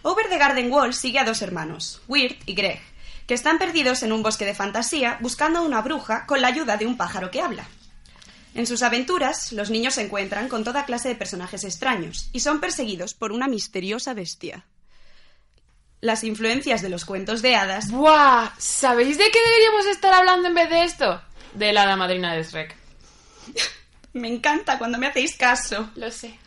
Over 0.02 0.28
the 0.28 0.38
Garden 0.38 0.70
Wall 0.70 0.94
sigue 0.94 1.18
a 1.18 1.24
dos 1.24 1.42
hermanos, 1.42 2.02
Weird 2.06 2.36
y 2.46 2.54
Greg, 2.54 2.80
que 3.26 3.34
están 3.34 3.58
perdidos 3.58 4.04
en 4.04 4.12
un 4.12 4.22
bosque 4.22 4.44
de 4.44 4.54
fantasía 4.54 5.18
buscando 5.20 5.58
a 5.58 5.62
una 5.62 5.82
bruja 5.82 6.24
con 6.24 6.40
la 6.40 6.46
ayuda 6.46 6.76
de 6.76 6.86
un 6.86 6.96
pájaro 6.96 7.32
que 7.32 7.40
habla. 7.40 7.66
En 8.54 8.68
sus 8.68 8.84
aventuras, 8.84 9.50
los 9.50 9.70
niños 9.70 9.94
se 9.94 10.02
encuentran 10.02 10.48
con 10.48 10.62
toda 10.62 10.84
clase 10.84 11.08
de 11.08 11.16
personajes 11.16 11.64
extraños 11.64 12.30
y 12.32 12.38
son 12.38 12.60
perseguidos 12.60 13.12
por 13.14 13.32
una 13.32 13.48
misteriosa 13.48 14.14
bestia. 14.14 14.64
Las 16.04 16.22
influencias 16.22 16.82
de 16.82 16.90
los 16.90 17.06
cuentos 17.06 17.40
de 17.40 17.56
hadas. 17.56 17.90
¡Buah! 17.90 18.50
¿Sabéis 18.58 19.16
de 19.16 19.30
qué 19.30 19.38
deberíamos 19.42 19.86
estar 19.86 20.12
hablando 20.12 20.48
en 20.48 20.54
vez 20.54 20.68
de 20.68 20.84
esto? 20.84 21.22
De 21.54 21.72
la 21.72 21.84
hada 21.84 21.96
madrina 21.96 22.34
de 22.34 22.42
Shrek. 22.42 22.76
Me 24.12 24.28
encanta 24.28 24.76
cuando 24.76 24.98
me 24.98 25.06
hacéis 25.06 25.34
caso. 25.34 25.88
Lo 25.94 26.10
sé. 26.10 26.38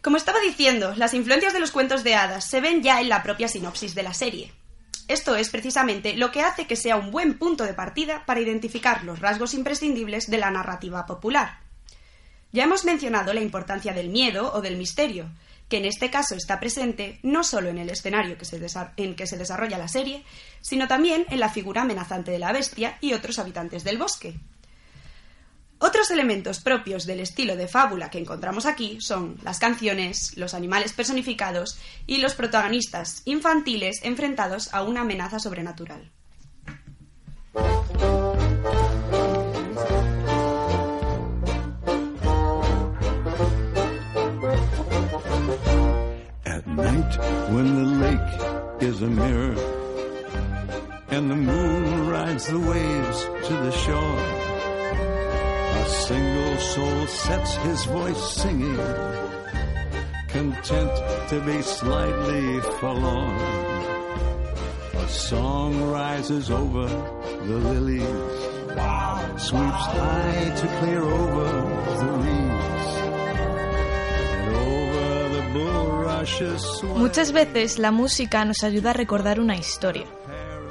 Como 0.00 0.16
estaba 0.16 0.40
diciendo, 0.40 0.94
las 0.96 1.12
influencias 1.12 1.52
de 1.52 1.60
los 1.60 1.70
cuentos 1.70 2.02
de 2.02 2.14
hadas 2.14 2.48
se 2.48 2.62
ven 2.62 2.82
ya 2.82 3.02
en 3.02 3.10
la 3.10 3.22
propia 3.22 3.46
sinopsis 3.48 3.94
de 3.94 4.04
la 4.04 4.14
serie. 4.14 4.54
Esto 5.06 5.36
es 5.36 5.50
precisamente 5.50 6.16
lo 6.16 6.32
que 6.32 6.40
hace 6.40 6.66
que 6.66 6.74
sea 6.74 6.96
un 6.96 7.10
buen 7.10 7.36
punto 7.36 7.64
de 7.64 7.74
partida 7.74 8.24
para 8.24 8.40
identificar 8.40 9.04
los 9.04 9.20
rasgos 9.20 9.52
imprescindibles 9.52 10.30
de 10.30 10.38
la 10.38 10.50
narrativa 10.50 11.04
popular. 11.04 11.60
Ya 12.52 12.64
hemos 12.64 12.86
mencionado 12.86 13.34
la 13.34 13.42
importancia 13.42 13.92
del 13.92 14.08
miedo 14.08 14.50
o 14.54 14.62
del 14.62 14.78
misterio, 14.78 15.28
que 15.68 15.78
en 15.78 15.84
este 15.84 16.10
caso 16.10 16.34
está 16.34 16.58
presente 16.60 17.18
no 17.22 17.44
solo 17.44 17.68
en 17.68 17.78
el 17.78 17.90
escenario 17.90 18.36
en 18.96 19.14
que 19.14 19.26
se 19.26 19.36
desarrolla 19.36 19.78
la 19.78 19.88
serie, 19.88 20.24
sino 20.60 20.88
también 20.88 21.26
en 21.28 21.40
la 21.40 21.50
figura 21.50 21.82
amenazante 21.82 22.30
de 22.30 22.38
la 22.38 22.52
bestia 22.52 22.98
y 23.00 23.12
otros 23.12 23.38
habitantes 23.38 23.84
del 23.84 23.98
bosque. 23.98 24.34
Otros 25.80 26.10
elementos 26.10 26.58
propios 26.58 27.06
del 27.06 27.20
estilo 27.20 27.54
de 27.54 27.68
fábula 27.68 28.10
que 28.10 28.18
encontramos 28.18 28.66
aquí 28.66 29.00
son 29.00 29.38
las 29.44 29.60
canciones, 29.60 30.36
los 30.36 30.54
animales 30.54 30.92
personificados 30.92 31.78
y 32.04 32.18
los 32.18 32.34
protagonistas 32.34 33.22
infantiles 33.26 34.00
enfrentados 34.02 34.74
a 34.74 34.82
una 34.82 35.02
amenaza 35.02 35.38
sobrenatural. 35.38 36.10
Is 48.88 49.02
a 49.02 49.06
mirror 49.06 49.54
and 51.10 51.30
the 51.30 51.36
moon 51.36 52.08
rides 52.08 52.46
the 52.46 52.58
waves 52.58 53.18
to 53.46 53.52
the 53.64 53.70
shore, 53.70 54.20
a 55.82 55.86
single 56.06 56.56
soul 56.56 57.06
sets 57.06 57.56
his 57.56 57.84
voice 57.84 58.22
singing, 58.32 58.80
content 60.28 60.94
to 61.28 61.38
be 61.44 61.60
slightly 61.60 62.60
forlorn. 62.78 63.40
A 65.04 65.08
song 65.08 65.90
rises 65.90 66.50
over 66.50 66.88
the 67.48 67.58
lilies, 67.72 68.40
sweeps 69.48 69.86
high 69.98 70.52
to 70.60 70.66
clear 70.78 71.02
over 71.02 71.48
the 72.02 72.12
reeds, 72.24 72.97
Muchas 76.96 77.32
veces 77.32 77.78
la 77.78 77.90
música 77.90 78.44
nos 78.44 78.62
ayuda 78.62 78.90
a 78.90 78.92
recordar 78.92 79.40
una 79.40 79.56
historia. 79.56 80.04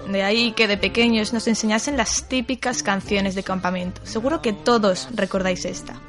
De 0.08 0.24
ahí 0.24 0.52
que 0.54 0.68
de 0.68 0.78
pequeños 0.78 1.34
nos 1.34 1.48
enseñasen 1.48 1.98
las 1.98 2.30
típicas 2.30 2.82
canciones 2.84 3.36
de 3.36 3.44
campamento. 3.44 4.02
Seguro 4.06 4.42
que 4.42 4.54
todos 4.54 5.10
recordáis 5.14 5.66
esta. 5.66 6.00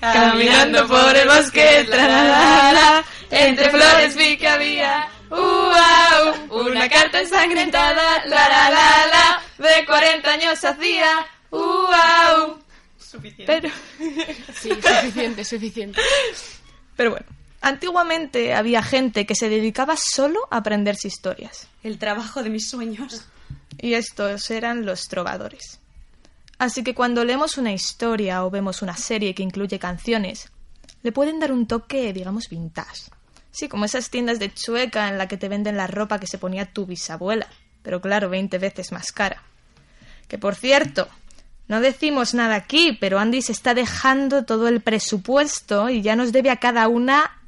Caminando 0.00 0.86
por 0.88 1.16
el 1.16 1.28
bosque, 1.28 1.86
tra, 1.88 2.06
la, 2.08 2.24
la, 2.24 2.72
la, 2.72 3.04
entre 3.30 3.70
flores 3.70 4.16
vi 4.16 4.36
que 4.36 4.48
había 4.48 5.08
¡Uau! 5.30 6.60
Una 6.66 6.88
carta 6.88 7.20
ensangrentada, 7.20 8.18
la 8.26 8.48
la 8.48 8.70
la 8.70 9.40
la, 9.58 9.68
de 9.68 9.86
40 9.86 10.30
años 10.30 10.64
hacía 10.64 11.24
¡Uau! 11.50 12.58
Suficiente. 12.98 13.46
Pero, 13.46 13.74
Sí, 14.60 14.70
suficiente, 14.70 15.44
suficiente. 15.44 16.00
pero 16.96 17.10
bueno, 17.12 17.26
antiguamente 17.62 18.54
había 18.54 18.82
gente 18.82 19.24
que 19.24 19.34
se 19.34 19.48
dedicaba 19.48 19.94
solo 19.96 20.40
a 20.50 20.58
aprenderse 20.58 21.08
historias. 21.08 21.68
El 21.82 21.98
trabajo 21.98 22.42
de 22.42 22.50
mis 22.50 22.68
sueños. 22.68 23.24
Y 23.78 23.94
estos 23.94 24.50
eran 24.50 24.84
los 24.84 25.08
trovadores. 25.08 25.80
Así 26.58 26.84
que 26.84 26.94
cuando 26.94 27.24
leemos 27.24 27.56
una 27.56 27.72
historia 27.72 28.44
o 28.44 28.50
vemos 28.50 28.82
una 28.82 28.96
serie 28.96 29.34
que 29.34 29.42
incluye 29.42 29.78
canciones, 29.78 30.50
le 31.02 31.10
pueden 31.10 31.40
dar 31.40 31.52
un 31.52 31.66
toque, 31.66 32.12
digamos, 32.12 32.48
vintage. 32.48 33.10
Sí, 33.50 33.68
como 33.68 33.84
esas 33.84 34.10
tiendas 34.10 34.38
de 34.38 34.52
chueca 34.52 35.08
en 35.08 35.18
la 35.18 35.28
que 35.28 35.36
te 35.36 35.48
venden 35.48 35.76
la 35.76 35.86
ropa 35.86 36.20
que 36.20 36.26
se 36.26 36.38
ponía 36.38 36.72
tu 36.72 36.86
bisabuela, 36.86 37.48
pero 37.82 38.00
claro, 38.00 38.30
20 38.30 38.58
veces 38.58 38.92
más 38.92 39.12
cara. 39.12 39.42
Que 40.28 40.38
por 40.38 40.54
cierto, 40.54 41.08
no 41.68 41.80
decimos 41.80 42.34
nada 42.34 42.54
aquí, 42.54 42.96
pero 43.00 43.18
Andy 43.18 43.42
se 43.42 43.52
está 43.52 43.74
dejando 43.74 44.44
todo 44.44 44.68
el 44.68 44.80
presupuesto 44.80 45.90
y 45.90 46.00
ya 46.00 46.16
nos 46.16 46.32
debe 46.32 46.50
a 46.50 46.56
cada 46.56 46.88
una 46.88 47.41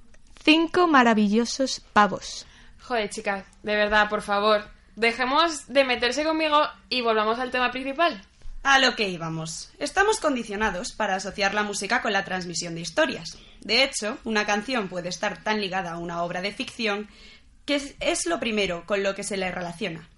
cinco 0.44 0.86
maravillosos 0.86 1.80
pavos. 1.92 2.46
Joder, 2.82 3.08
chicas, 3.10 3.44
de 3.62 3.74
verdad, 3.76 4.08
por 4.08 4.22
favor, 4.22 4.68
dejemos 4.94 5.66
de 5.68 5.84
meterse 5.84 6.22
conmigo 6.22 6.60
y 6.90 7.00
volvamos 7.00 7.38
al 7.38 7.50
tema 7.50 7.70
principal. 7.70 8.22
A 8.62 8.78
lo 8.78 8.94
que 8.94 9.08
íbamos. 9.08 9.70
Estamos 9.78 10.20
condicionados 10.20 10.92
para 10.92 11.16
asociar 11.16 11.52
la 11.54 11.62
música 11.62 12.00
con 12.00 12.12
la 12.12 12.24
transmisión 12.24 12.74
de 12.74 12.80
historias. 12.82 13.36
De 13.60 13.82
hecho, 13.84 14.18
una 14.24 14.46
canción 14.46 14.88
puede 14.88 15.08
estar 15.08 15.42
tan 15.42 15.60
ligada 15.60 15.92
a 15.92 15.98
una 15.98 16.22
obra 16.22 16.40
de 16.40 16.52
ficción 16.52 17.08
que 17.66 17.76
es- 17.76 17.94
es 18.00 18.26
lo 18.26 18.38
primero 18.40 18.84
con 18.86 19.02
lo 19.02 19.14
que 19.14 19.22
se 19.24 19.36
le 19.36 19.50
relaciona. 19.50 20.08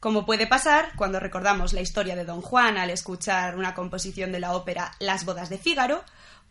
Como 0.00 0.24
puede 0.24 0.46
pasar 0.46 0.92
cuando 0.96 1.18
recordamos 1.20 1.72
la 1.72 1.80
historia 1.80 2.14
de 2.16 2.24
Don 2.24 2.40
Juan 2.40 2.78
al 2.78 2.90
escuchar 2.90 3.56
una 3.56 3.74
composición 3.74 4.30
de 4.32 4.40
la 4.40 4.52
ópera 4.52 4.92
Las 5.00 5.24
bodas 5.24 5.48
de 5.50 5.58
Fígaro, 5.58 6.04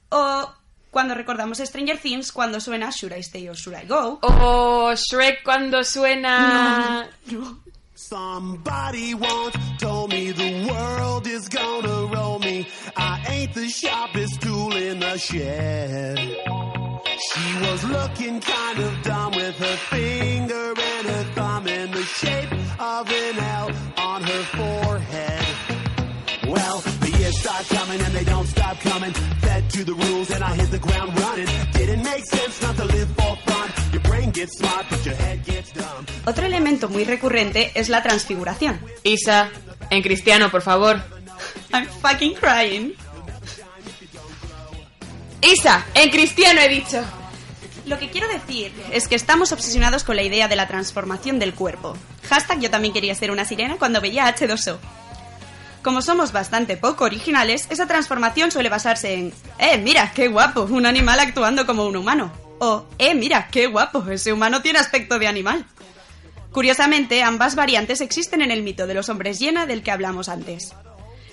o 0.09 0.53
cuando 0.91 1.13
recordamos 1.13 1.59
Stranger 1.59 1.97
Things 1.97 2.31
cuando 2.31 2.59
suena 2.59 2.91
Should 2.91 3.13
I 3.13 3.21
Stay 3.21 3.47
or 3.49 3.55
Should 3.55 3.75
I 3.75 3.85
Go. 3.85 4.19
O 4.21 4.93
Shrek 4.95 5.43
cuando 5.43 5.83
suena... 5.83 7.07
Somebody 7.99 9.15
once 9.15 9.57
told 9.79 10.11
me 10.11 10.31
the 10.31 10.69
world 10.69 11.25
is 11.25 11.49
gonna 11.49 12.05
roll 12.13 12.37
me. 12.37 12.67
I 12.95 13.25
ain't 13.27 13.55
the 13.55 13.67
sharpest 13.67 14.39
tool 14.39 14.75
in 14.75 14.99
the 14.99 15.17
shed. 15.17 16.19
She 16.19 17.59
was 17.59 17.83
looking 17.85 18.39
kind 18.39 18.79
of 18.79 19.01
dumb 19.01 19.31
with 19.31 19.57
her 19.57 19.77
finger 19.89 20.73
and 20.77 21.07
her 21.07 21.23
thumb 21.33 21.67
in 21.67 21.89
the 21.89 22.03
shape 22.03 22.51
of 22.79 23.09
an 23.09 23.39
L 23.39 23.71
on 23.97 24.21
her 24.21 24.43
forehead. 24.43 25.45
Well, 26.47 26.79
the 27.01 27.17
years 27.17 27.39
start 27.39 27.65
coming 27.65 27.99
and 27.99 28.13
they 28.13 28.23
don't 28.23 28.47
stop 28.47 28.79
coming. 28.79 29.13
To 29.77 29.85
the 29.85 29.93
rules 29.93 30.31
and 30.31 30.43
I 30.43 30.55
hit 30.55 30.71
the 30.71 30.79
ground 30.79 31.19
running. 31.19 31.45
Didn't 31.73 32.03
make 32.03 32.25
sense 32.25 32.59
not 32.63 32.77
to 32.77 32.85
live 32.85 33.07
for 33.09 33.37
fun. 33.45 33.69
Your 33.93 34.01
brain 34.01 34.31
gets 34.31 34.57
smart, 34.57 34.87
but 34.89 35.05
your 35.05 35.13
head 35.13 35.45
gets 35.45 35.71
dumb. 35.71 36.03
Otro 36.25 36.47
elemento 36.47 36.89
muy 36.89 37.03
recurrente 37.03 37.71
es 37.75 37.87
la 37.87 38.01
transfiguración. 38.01 38.79
Isa, 39.03 39.51
en 39.91 40.01
cristiano, 40.01 40.49
por 40.49 40.63
favor. 40.63 40.99
I'm 41.71 41.85
fucking 42.01 42.33
crying. 42.33 42.95
Isa, 45.43 45.85
en 45.93 46.09
cristiano 46.09 46.59
he 46.59 46.69
dicho. 46.69 46.99
Lo 47.85 47.99
que 47.99 48.09
quiero 48.09 48.27
decir 48.29 48.73
es 48.91 49.07
que 49.07 49.13
estamos 49.13 49.51
obsesionados 49.51 50.03
con 50.03 50.15
la 50.15 50.23
idea 50.23 50.47
de 50.47 50.55
la 50.55 50.67
transformación 50.67 51.37
del 51.37 51.53
cuerpo. 51.53 51.95
Hashtag 52.27 52.61
yo 52.61 52.71
también 52.71 52.95
quería 52.95 53.13
ser 53.13 53.29
una 53.29 53.45
sirena 53.45 53.75
cuando 53.77 54.01
veía 54.01 54.25
H2O. 54.35 54.79
Como 55.87 56.01
somos 56.01 56.33
bastante 56.33 56.75
poco 56.75 57.05
originales, 57.05 57.65
esa 57.69 57.87
transformación 57.87 58.51
suele 58.51 58.67
basarse 58.67 59.13
en 59.13 59.33
¡Eh, 59.57 59.77
mira, 59.77 60.11
qué 60.13 60.27
guapo! 60.27 60.63
Un 60.63 60.85
animal 60.85 61.17
actuando 61.17 61.65
como 61.65 61.85
un 61.85 61.95
humano. 61.95 62.29
O 62.59 62.85
¡Eh, 62.97 63.15
mira, 63.15 63.47
qué 63.49 63.67
guapo! 63.67 64.05
Ese 64.09 64.33
humano 64.33 64.61
tiene 64.61 64.79
aspecto 64.79 65.17
de 65.17 65.27
animal. 65.27 65.63
Curiosamente, 66.51 67.23
ambas 67.23 67.55
variantes 67.55 68.01
existen 68.01 68.41
en 68.41 68.51
el 68.51 68.63
mito 68.63 68.85
de 68.85 68.95
los 68.95 69.07
hombres 69.07 69.39
llena 69.39 69.65
del 69.65 69.81
que 69.81 69.91
hablamos 69.91 70.27
antes. 70.27 70.73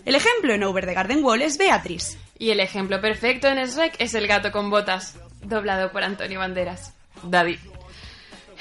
El 0.04 0.14
ejemplo 0.14 0.54
en 0.54 0.62
Over 0.62 0.86
the 0.86 0.94
Garden 0.94 1.24
Wall 1.24 1.42
es 1.42 1.58
Beatriz. 1.58 2.16
Y 2.38 2.50
el 2.50 2.60
ejemplo 2.60 3.00
perfecto 3.00 3.48
en 3.48 3.58
Shrek 3.58 3.96
es 3.98 4.14
el 4.14 4.28
gato 4.28 4.52
con 4.52 4.70
botas, 4.70 5.16
doblado 5.42 5.90
por 5.90 6.04
Antonio 6.04 6.38
Banderas. 6.38 6.92
David. 7.24 7.58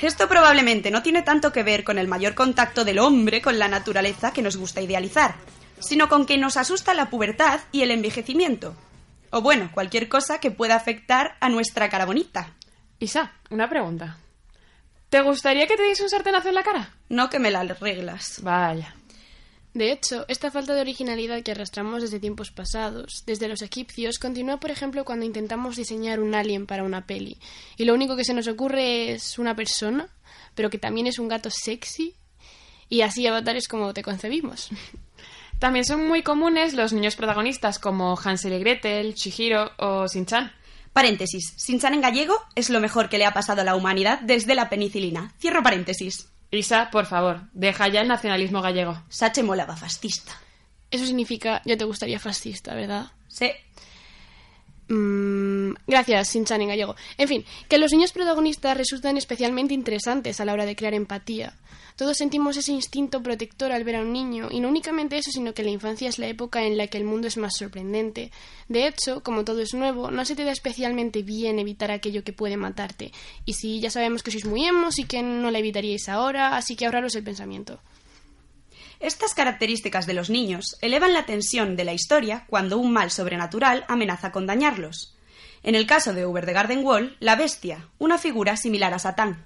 Esto 0.01 0.27
probablemente 0.27 0.89
no 0.89 1.03
tiene 1.03 1.21
tanto 1.21 1.53
que 1.53 1.61
ver 1.61 1.83
con 1.83 1.99
el 1.99 2.07
mayor 2.07 2.33
contacto 2.33 2.83
del 2.83 2.97
hombre 2.97 3.43
con 3.43 3.59
la 3.59 3.67
naturaleza 3.67 4.33
que 4.33 4.41
nos 4.41 4.57
gusta 4.57 4.81
idealizar, 4.81 5.35
sino 5.83 6.09
con 6.09 6.25
que 6.25 6.37
nos 6.37 6.57
asusta 6.57 6.93
la 6.93 7.09
pubertad 7.09 7.61
y 7.71 7.81
el 7.81 7.91
envejecimiento. 7.91 8.75
O 9.31 9.41
bueno, 9.41 9.71
cualquier 9.73 10.09
cosa 10.09 10.39
que 10.39 10.51
pueda 10.51 10.75
afectar 10.75 11.37
a 11.39 11.49
nuestra 11.49 11.89
cara 11.89 12.05
bonita. 12.05 12.55
Isa, 12.99 13.33
una 13.49 13.69
pregunta. 13.69 14.17
¿Te 15.09 15.21
gustaría 15.21 15.67
que 15.67 15.75
te 15.75 15.83
diese 15.83 16.03
un 16.03 16.09
sartenazo 16.09 16.49
en 16.49 16.55
la 16.55 16.63
cara? 16.63 16.93
No 17.09 17.29
que 17.29 17.39
me 17.39 17.51
la 17.51 17.63
reglas. 17.63 18.39
Vaya. 18.41 18.95
De 19.73 19.91
hecho, 19.91 20.25
esta 20.27 20.51
falta 20.51 20.75
de 20.75 20.81
originalidad 20.81 21.41
que 21.41 21.51
arrastramos 21.51 22.03
desde 22.03 22.19
tiempos 22.19 22.51
pasados, 22.51 23.23
desde 23.25 23.47
los 23.47 23.63
egipcios, 23.63 24.19
continúa, 24.19 24.59
por 24.59 24.69
ejemplo, 24.69 25.03
cuando 25.03 25.25
intentamos 25.25 25.75
diseñar 25.75 26.19
un 26.19 26.35
alien 26.35 26.67
para 26.67 26.83
una 26.83 27.07
peli. 27.07 27.39
Y 27.77 27.85
lo 27.85 27.95
único 27.95 28.15
que 28.15 28.23
se 28.23 28.35
nos 28.35 28.47
ocurre 28.47 29.11
es 29.11 29.39
una 29.39 29.55
persona, 29.55 30.07
pero 30.53 30.69
que 30.69 30.77
también 30.77 31.07
es 31.07 31.17
un 31.17 31.27
gato 31.27 31.49
sexy. 31.49 32.15
Y 32.87 33.01
así 33.01 33.25
avatares 33.25 33.67
como 33.67 33.93
te 33.95 34.03
concebimos. 34.03 34.69
También 35.63 35.85
son 35.85 36.05
muy 36.05 36.23
comunes 36.23 36.73
los 36.73 36.91
niños 36.91 37.15
protagonistas 37.15 37.79
como 37.79 38.19
Hansel 38.21 38.51
y 38.51 38.59
Gretel, 38.59 39.15
Chihiro 39.15 39.71
o 39.77 40.07
Shin-chan. 40.07 40.51
Paréntesis. 40.91 41.55
Shin-chan 41.55 41.93
en 41.93 42.01
gallego 42.01 42.35
es 42.53 42.69
lo 42.69 42.81
mejor 42.81 43.07
que 43.07 43.17
le 43.17 43.23
ha 43.23 43.31
pasado 43.31 43.61
a 43.61 43.63
la 43.63 43.77
humanidad 43.77 44.19
desde 44.19 44.55
la 44.55 44.67
penicilina. 44.67 45.33
Cierro 45.39 45.63
paréntesis. 45.63 46.27
Isa, 46.51 46.89
por 46.91 47.05
favor, 47.05 47.43
deja 47.53 47.87
ya 47.87 48.01
el 48.01 48.09
nacionalismo 48.09 48.61
gallego. 48.61 49.01
Sache 49.07 49.41
molaba 49.41 49.77
fascista. 49.77 50.33
Eso 50.91 51.05
significa 51.05 51.61
ya 51.63 51.77
te 51.77 51.85
gustaría 51.85 52.19
fascista, 52.19 52.75
¿verdad? 52.75 53.13
Sí. 53.29 53.49
Mm, 54.89 55.75
gracias, 55.87 56.27
Sinchan 56.27 56.61
en 56.61 56.67
gallego. 56.67 56.97
En 57.17 57.29
fin, 57.29 57.45
que 57.69 57.77
los 57.77 57.93
niños 57.93 58.11
protagonistas 58.11 58.75
resultan 58.75 59.15
especialmente 59.15 59.73
interesantes 59.73 60.41
a 60.41 60.45
la 60.45 60.51
hora 60.51 60.65
de 60.65 60.75
crear 60.75 60.93
empatía. 60.93 61.53
Todos 61.95 62.17
sentimos 62.17 62.57
ese 62.57 62.71
instinto 62.71 63.21
protector 63.21 63.71
al 63.71 63.83
ver 63.83 63.97
a 63.97 64.01
un 64.01 64.13
niño, 64.13 64.49
y 64.51 64.59
no 64.59 64.69
únicamente 64.69 65.17
eso, 65.17 65.31
sino 65.31 65.53
que 65.53 65.63
la 65.63 65.69
infancia 65.69 66.09
es 66.09 66.19
la 66.19 66.27
época 66.27 66.63
en 66.63 66.77
la 66.77 66.87
que 66.87 66.97
el 66.97 67.03
mundo 67.03 67.27
es 67.27 67.37
más 67.37 67.55
sorprendente. 67.57 68.31
De 68.67 68.87
hecho, 68.87 69.21
como 69.21 69.43
todo 69.43 69.61
es 69.61 69.73
nuevo, 69.73 70.11
no 70.11 70.25
se 70.25 70.35
te 70.35 70.43
da 70.43 70.51
especialmente 70.51 71.21
bien 71.21 71.59
evitar 71.59 71.91
aquello 71.91 72.23
que 72.23 72.33
puede 72.33 72.57
matarte. 72.57 73.11
Y 73.45 73.53
si 73.53 73.79
ya 73.79 73.89
sabemos 73.89 74.23
que 74.23 74.31
sois 74.31 74.45
muy 74.45 74.65
emos 74.65 74.97
y 74.99 75.05
que 75.05 75.21
no 75.21 75.51
la 75.51 75.59
evitaríais 75.59 76.09
ahora, 76.09 76.57
así 76.57 76.75
que 76.75 76.85
ahorraros 76.85 77.15
el 77.15 77.23
pensamiento. 77.23 77.79
Estas 78.99 79.33
características 79.33 80.05
de 80.05 80.13
los 80.13 80.29
niños 80.29 80.77
elevan 80.81 81.11
la 81.11 81.25
tensión 81.25 81.75
de 81.75 81.83
la 81.83 81.93
historia 81.93 82.45
cuando 82.47 82.77
un 82.77 82.93
mal 82.93 83.11
sobrenatural 83.11 83.83
amenaza 83.89 84.31
con 84.31 84.47
dañarlos. 84.47 85.13
En 85.61 85.75
el 85.75 85.85
caso 85.85 86.13
de 86.13 86.25
Over 86.25 86.45
the 86.45 86.53
Garden 86.53 86.85
Wall, 86.85 87.17
la 87.19 87.35
bestia, 87.35 87.89
una 87.99 88.17
figura 88.17 88.55
similar 88.55 88.93
a 88.93 88.99
Satán. 88.99 89.45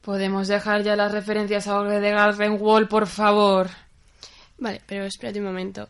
¿Podemos 0.00 0.48
dejar 0.48 0.82
ya 0.82 0.96
las 0.96 1.12
referencias 1.12 1.66
a 1.66 1.82
Garden 1.82 2.56
Wall, 2.60 2.88
por 2.88 3.06
favor? 3.06 3.68
Vale, 4.58 4.80
pero 4.86 5.04
espérate 5.04 5.38
un 5.38 5.46
momento. 5.46 5.88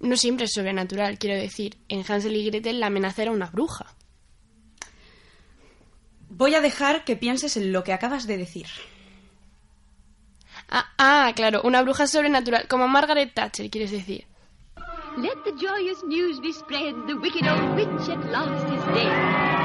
No 0.00 0.16
siempre 0.16 0.46
es 0.46 0.52
sobrenatural, 0.52 1.18
quiero 1.18 1.40
decir. 1.40 1.76
En 1.88 2.04
Hansel 2.08 2.36
y 2.36 2.46
Gretel 2.46 2.80
la 2.80 2.86
amenaza 2.86 3.22
era 3.22 3.32
una 3.32 3.46
bruja. 3.46 3.94
Voy 6.28 6.54
a 6.54 6.60
dejar 6.60 7.04
que 7.04 7.16
pienses 7.16 7.56
en 7.56 7.72
lo 7.72 7.82
que 7.84 7.92
acabas 7.92 8.26
de 8.26 8.36
decir. 8.36 8.66
Ah, 10.68 10.92
ah, 10.98 11.32
claro, 11.34 11.62
una 11.64 11.82
bruja 11.82 12.06
sobrenatural, 12.06 12.68
como 12.68 12.88
Margaret 12.88 13.32
Thatcher, 13.32 13.70
quieres 13.70 13.90
decir. 13.90 14.26
Let 15.16 15.42
the 15.44 15.52
joyous 15.52 16.04
news 16.04 16.40
be 16.40 16.52
spread, 16.52 16.94
the 17.06 17.14
wicked 17.14 17.48
old 17.48 17.74
witch 17.74 18.08
at 18.08 18.24
last 18.30 18.68
is 18.72 18.84
dead. 18.94 19.57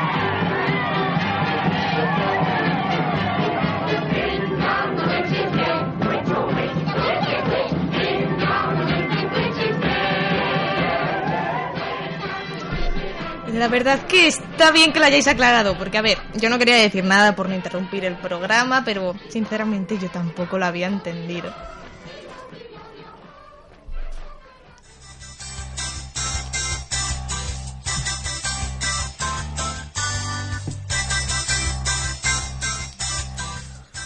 La 13.54 13.68
verdad 13.68 14.08
que 14.08 14.28
está 14.28 14.72
bien 14.72 14.92
que 14.92 15.00
lo 15.00 15.06
hayáis 15.06 15.28
aclarado, 15.28 15.78
porque 15.78 16.00
a 16.00 16.02
ver, 16.02 16.18
yo 16.34 16.50
no 16.50 16.58
quería 16.58 16.76
decir 16.76 17.04
nada 17.04 17.36
por 17.36 17.48
no 17.48 17.56
interrumpir 17.56 18.04
el 18.04 18.16
programa, 18.16 18.84
pero 18.84 19.16
sinceramente 19.30 20.00
yo 20.00 20.10
tampoco 20.10 20.58
lo 20.58 20.66
había 20.66 20.88
entendido. 20.88 21.54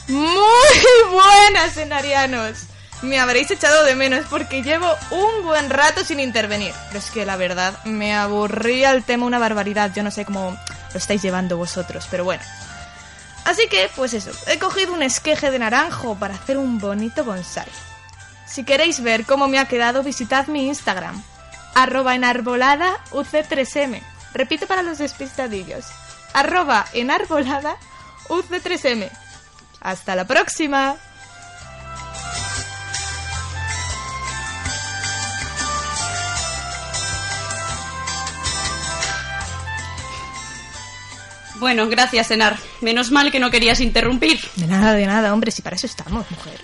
Muy 0.10 1.12
buenas, 1.12 1.73
cenarianos. 1.73 2.66
Me 3.01 3.19
habréis 3.19 3.51
echado 3.51 3.83
de 3.83 3.95
menos 3.95 4.25
porque 4.29 4.63
llevo 4.63 4.88
un 5.12 5.43
buen 5.43 5.69
rato 5.69 6.03
sin 6.03 6.19
intervenir. 6.19 6.73
Pero 6.88 6.99
es 6.99 7.12
que 7.12 7.25
la 7.25 7.36
verdad 7.36 7.77
me 7.86 8.15
aburría 8.15 8.91
el 8.91 9.03
tema 9.03 9.25
una 9.25 9.39
barbaridad. 9.39 9.91
Yo 9.93 10.03
no 10.03 10.12
sé 10.12 10.25
cómo 10.25 10.57
lo 10.93 10.97
estáis 10.97 11.21
llevando 11.21 11.57
vosotros, 11.57 12.07
pero 12.10 12.23
bueno. 12.23 12.43
Así 13.45 13.67
que, 13.69 13.89
pues 13.95 14.13
eso, 14.13 14.31
he 14.47 14.60
cogido 14.60 14.93
un 14.93 15.03
esqueje 15.03 15.51
de 15.51 15.60
naranjo 15.60 16.15
para 16.15 16.33
hacer 16.33 16.57
un 16.57 16.79
bonito 16.79 17.23
bonsai. 17.23 17.67
Si 18.45 18.65
queréis 18.65 19.01
ver 19.01 19.25
cómo 19.25 19.47
me 19.47 19.57
ha 19.57 19.69
quedado, 19.69 20.03
visitad 20.03 20.47
mi 20.47 20.67
Instagram, 20.67 21.23
arroba 21.73 22.15
enarbolada 22.15 22.97
UC3M. 23.12 24.01
Repito 24.33 24.67
para 24.67 24.83
los 24.83 24.97
despistadillos, 24.97 25.86
arroba 26.33 26.88
enarbolada 26.91 27.77
UC3M. 28.27 29.10
Hasta 29.79 30.15
la 30.15 30.25
próxima. 30.25 30.97
Bueno, 41.60 41.88
gracias, 41.89 42.32
Enar. 42.32 42.58
Menos 42.82 43.12
mal 43.12 43.32
que 43.32 43.39
no 43.39 43.52
querías 43.52 43.80
interrumpir. 43.80 44.39
De 44.56 44.67
nada, 44.67 44.93
de 44.93 45.06
nada, 45.06 45.34
hombre, 45.34 45.52
si 45.52 45.62
para 45.62 45.76
eso 45.76 45.88
estamos, 45.88 46.30
mujer. 46.30 46.62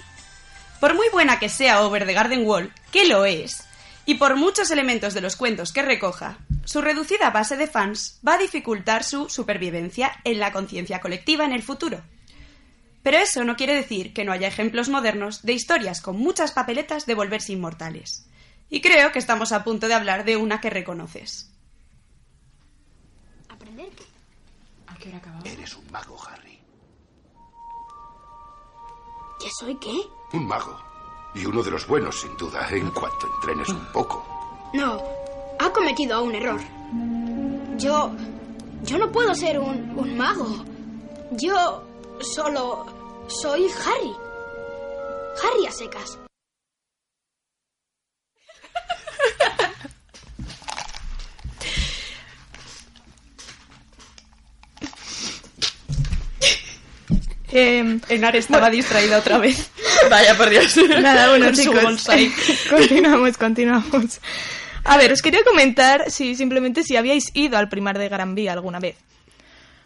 Por 0.79 0.95
muy 0.95 1.07
buena 1.11 1.39
que 1.39 1.49
sea 1.49 1.81
Over 1.81 2.05
the 2.05 2.13
Garden 2.13 2.45
Wall, 2.45 2.71
que 2.91 3.05
lo 3.05 3.25
es, 3.25 3.63
y 4.05 4.15
por 4.15 4.35
muchos 4.35 4.69
elementos 4.69 5.13
de 5.13 5.21
los 5.21 5.35
cuentos 5.35 5.71
que 5.71 5.81
recoja, 5.81 6.37
su 6.65 6.81
reducida 6.81 7.29
base 7.29 7.55
de 7.55 7.67
fans 7.67 8.19
va 8.27 8.33
a 8.33 8.37
dificultar 8.37 9.03
su 9.03 9.29
supervivencia 9.29 10.11
en 10.25 10.39
la 10.39 10.51
conciencia 10.51 10.99
colectiva 10.99 11.45
en 11.45 11.53
el 11.53 11.63
futuro. 11.63 12.01
Pero 13.01 13.17
eso 13.17 13.43
no 13.43 13.55
quiere 13.55 13.75
decir 13.75 14.13
que 14.13 14.23
no 14.25 14.31
haya 14.31 14.47
ejemplos 14.47 14.89
modernos 14.89 15.43
de 15.43 15.53
historias 15.53 16.01
con 16.01 16.17
muchas 16.17 16.51
papeletas 16.51 17.05
de 17.05 17.15
volverse 17.15 17.53
inmortales. 17.53 18.25
Y 18.69 18.81
creo 18.81 19.11
que 19.11 19.19
estamos 19.19 19.51
a 19.51 19.63
punto 19.63 19.87
de 19.87 19.93
hablar 19.93 20.25
de 20.25 20.37
una 20.37 20.61
que 20.61 20.69
reconoces. 20.69 21.51
¿Aprender 23.49 23.89
qué? 23.95 24.03
¿A 24.87 24.92
qué 25.03 25.09
hora 25.09 25.17
acabamos? 25.17 25.45
Eres 25.45 25.75
un 25.75 25.91
mago, 25.91 26.17
Harry. 26.29 26.63
¿Ya 29.41 29.49
soy 29.59 29.75
qué? 29.75 30.09
Un 30.31 30.47
mago. 30.47 30.79
Y 31.35 31.45
uno 31.45 31.61
de 31.61 31.71
los 31.71 31.85
buenos, 31.85 32.21
sin 32.21 32.37
duda, 32.37 32.69
en 32.69 32.89
cuanto 32.91 33.27
entrenes 33.35 33.67
un 33.67 33.85
poco. 33.91 34.25
No, 34.73 35.03
ha 35.59 35.69
cometido 35.71 36.23
un 36.23 36.33
error. 36.35 36.61
Yo... 37.77 38.11
Yo 38.83 38.97
no 38.97 39.09
puedo 39.11 39.33
ser 39.33 39.59
un, 39.59 39.97
un 39.97 40.17
mago. 40.17 40.45
Yo 41.31 41.83
solo 42.19 42.85
soy 43.27 43.69
Harry. 43.85 44.13
Harry 45.41 45.65
a 45.65 45.71
secas. 45.71 46.19
Eh, 57.55 57.99
Enar 58.09 58.35
estaba 58.35 58.71
distraída 58.71 59.19
otra 59.19 59.37
vez. 59.37 59.69
Vaya, 60.09 60.35
por 60.35 60.49
Dios. 60.49 60.75
Nada, 60.99 61.29
bueno, 61.29 61.45
Con 61.45 61.55
chicos. 61.55 62.07
continuamos, 62.69 63.37
continuamos. 63.37 64.19
A 64.83 64.97
ver, 64.97 65.11
os 65.11 65.21
quería 65.21 65.43
comentar 65.43 66.09
si 66.09 66.35
simplemente 66.35 66.83
si 66.83 66.95
habíais 66.95 67.29
ido 67.35 67.59
al 67.59 67.69
primar 67.69 67.99
de 67.99 68.09
Gran 68.09 68.33
Vía 68.33 68.53
alguna 68.53 68.79
vez. 68.79 68.97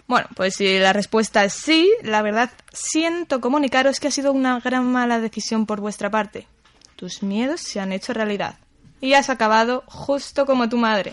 Bueno, 0.08 0.28
pues 0.34 0.56
si 0.56 0.80
la 0.80 0.94
respuesta 0.94 1.44
es 1.44 1.52
sí, 1.52 1.92
la 2.04 2.22
verdad 2.22 2.52
siento 2.72 3.42
comunicaros 3.42 4.00
que 4.00 4.08
ha 4.08 4.12
sido 4.12 4.32
una 4.32 4.62
gran 4.62 4.90
mala 4.90 5.20
decisión 5.20 5.66
por 5.66 5.82
vuestra 5.82 6.10
parte. 6.10 6.48
Tus 6.96 7.22
miedos 7.22 7.60
se 7.60 7.82
han 7.82 7.92
hecho 7.92 8.14
realidad. 8.14 8.56
Y 9.02 9.14
has 9.14 9.30
acabado 9.30 9.84
justo 9.88 10.46
como 10.46 10.70
tu 10.70 10.78
madre. 10.78 11.12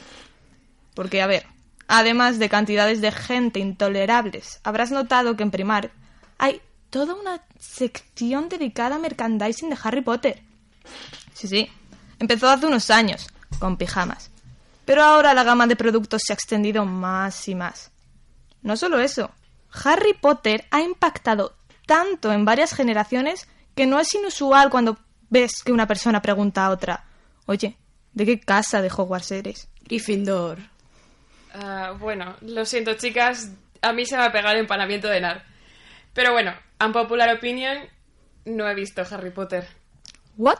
Porque, 0.94 1.20
a 1.20 1.26
ver, 1.26 1.46
además 1.88 2.38
de 2.38 2.48
cantidades 2.48 3.00
de 3.00 3.10
gente 3.10 3.58
intolerables, 3.58 4.60
habrás 4.62 4.92
notado 4.92 5.36
que 5.36 5.42
en 5.42 5.50
primar 5.50 5.90
hay 6.44 6.60
toda 6.90 7.14
una 7.14 7.40
sección 7.58 8.48
dedicada 8.50 8.96
a 8.96 8.98
merchandising 8.98 9.70
de 9.70 9.78
Harry 9.82 10.02
Potter. 10.02 10.42
Sí, 11.32 11.48
sí, 11.48 11.70
empezó 12.18 12.48
hace 12.48 12.66
unos 12.66 12.90
años, 12.90 13.28
con 13.58 13.76
pijamas. 13.76 14.30
Pero 14.84 15.02
ahora 15.02 15.32
la 15.32 15.42
gama 15.42 15.66
de 15.66 15.76
productos 15.76 16.22
se 16.24 16.32
ha 16.32 16.34
extendido 16.34 16.84
más 16.84 17.48
y 17.48 17.54
más. 17.54 17.90
No 18.62 18.76
solo 18.76 19.00
eso, 19.00 19.30
Harry 19.84 20.12
Potter 20.12 20.66
ha 20.70 20.82
impactado 20.82 21.56
tanto 21.86 22.30
en 22.32 22.44
varias 22.44 22.74
generaciones 22.74 23.48
que 23.74 23.86
no 23.86 23.98
es 23.98 24.14
inusual 24.14 24.68
cuando 24.68 24.98
ves 25.30 25.62
que 25.64 25.72
una 25.72 25.86
persona 25.86 26.20
pregunta 26.20 26.66
a 26.66 26.70
otra, 26.70 27.04
oye, 27.46 27.76
¿de 28.12 28.26
qué 28.26 28.38
casa 28.38 28.82
de 28.82 28.92
Hogwarts 28.94 29.32
eres? 29.32 29.68
Gryffindor. 29.84 30.58
Ah, 31.54 31.94
bueno, 31.98 32.36
lo 32.42 32.66
siento, 32.66 32.94
chicas. 32.94 33.50
A 33.80 33.92
mí 33.92 34.04
se 34.04 34.16
me 34.16 34.24
ha 34.24 34.32
pegado 34.32 34.54
el 34.54 34.60
empanamiento 34.60 35.08
de 35.08 35.20
Nar. 35.20 35.53
Pero 36.14 36.32
bueno, 36.32 36.54
un 36.80 36.92
popular 36.92 37.34
opinion, 37.34 37.78
no 38.44 38.68
he 38.68 38.74
visto 38.74 39.02
Harry 39.10 39.30
Potter. 39.30 39.66
¿What? 40.36 40.58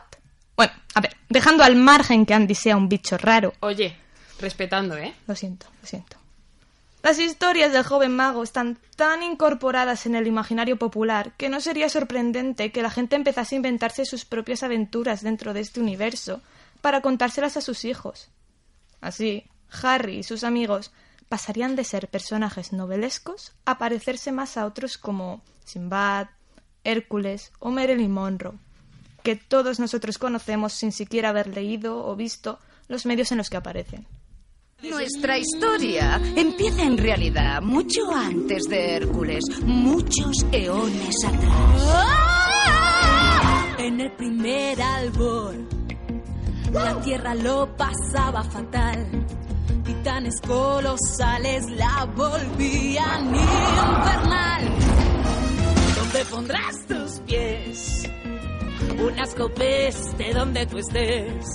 Bueno, 0.55 0.73
a 0.93 1.01
ver, 1.01 1.15
dejando 1.29 1.63
al 1.63 1.75
margen 1.75 2.25
que 2.25 2.33
Andy 2.33 2.55
sea 2.55 2.77
un 2.77 2.89
bicho 2.89 3.17
raro. 3.17 3.53
Oye, 3.61 3.97
respetando, 4.39 4.97
¿eh? 4.97 5.13
Lo 5.27 5.35
siento, 5.35 5.67
lo 5.81 5.87
siento. 5.87 6.17
Las 7.03 7.19
historias 7.19 7.71
del 7.71 7.83
joven 7.83 8.15
mago 8.15 8.41
están 8.41 8.79
tan 8.95 9.21
incorporadas 9.21 10.07
en 10.07 10.15
el 10.15 10.25
imaginario 10.25 10.77
popular 10.77 11.33
que 11.37 11.49
no 11.49 11.61
sería 11.61 11.87
sorprendente 11.87 12.71
que 12.71 12.81
la 12.81 12.89
gente 12.89 13.15
empezase 13.15 13.53
a 13.53 13.57
inventarse 13.57 14.05
sus 14.05 14.25
propias 14.25 14.63
aventuras 14.63 15.21
dentro 15.21 15.53
de 15.53 15.59
este 15.59 15.79
universo 15.79 16.41
para 16.81 17.01
contárselas 17.01 17.57
a 17.57 17.61
sus 17.61 17.85
hijos. 17.85 18.31
Así, 19.01 19.45
Harry 19.83 20.17
y 20.17 20.23
sus 20.23 20.43
amigos 20.43 20.91
pasarían 21.29 21.75
de 21.75 21.83
ser 21.83 22.07
personajes 22.07 22.73
novelescos 22.73 23.53
a 23.65 23.77
parecerse 23.77 24.31
más 24.31 24.57
a 24.57 24.65
otros 24.65 24.97
como 24.97 25.41
Sinbad, 25.65 26.27
Hércules 26.83 27.51
o 27.59 27.71
Marilyn 27.71 28.11
Monroe, 28.11 28.57
que 29.23 29.35
todos 29.35 29.79
nosotros 29.79 30.17
conocemos 30.17 30.73
sin 30.73 30.91
siquiera 30.91 31.29
haber 31.29 31.47
leído 31.47 32.05
o 32.05 32.15
visto 32.15 32.59
los 32.87 33.05
medios 33.05 33.31
en 33.31 33.39
los 33.39 33.49
que 33.49 33.57
aparecen. 33.57 34.05
Nuestra 34.83 35.37
historia 35.37 36.21
empieza 36.35 36.83
en 36.83 36.97
realidad 36.97 37.61
mucho 37.61 38.13
antes 38.13 38.63
de 38.65 38.95
Hércules, 38.95 39.43
muchos 39.63 40.45
eones 40.51 41.15
atrás. 41.25 42.15
En 43.79 44.01
el 44.01 44.11
primer 44.11 44.81
albor, 44.81 45.55
la 46.71 47.01
tierra 47.01 47.33
lo 47.35 47.75
pasaba 47.75 48.43
fatal. 48.43 49.25
Titanes 49.85 50.41
colosales 50.41 51.69
la 51.71 52.05
volvían 52.15 53.35
infernal. 53.35 54.63
¿Dónde 55.95 56.25
pondrás 56.25 56.85
tus 56.87 57.19
pies? 57.21 58.09
Unas 58.99 59.35
copes 59.35 60.17
de 60.17 60.33
donde 60.33 60.65
tú 60.65 60.79
estés. 60.79 61.45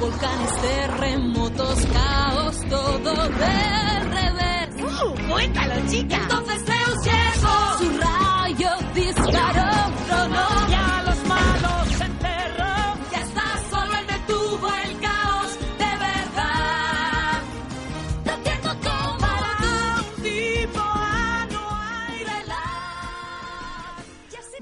Volcanes, 0.00 0.62
terremotos, 0.62 1.86
caos, 1.92 2.60
todo 2.70 3.14
del 3.28 4.10
revés. 4.10 4.68
¡Uh! 4.80 5.28
¡Cuéntalo, 5.30 5.86
chica! 5.88 6.16
Entonces 6.22 6.64
Zeus 6.64 7.04
llegó. 7.04 7.78
Su 7.78 7.98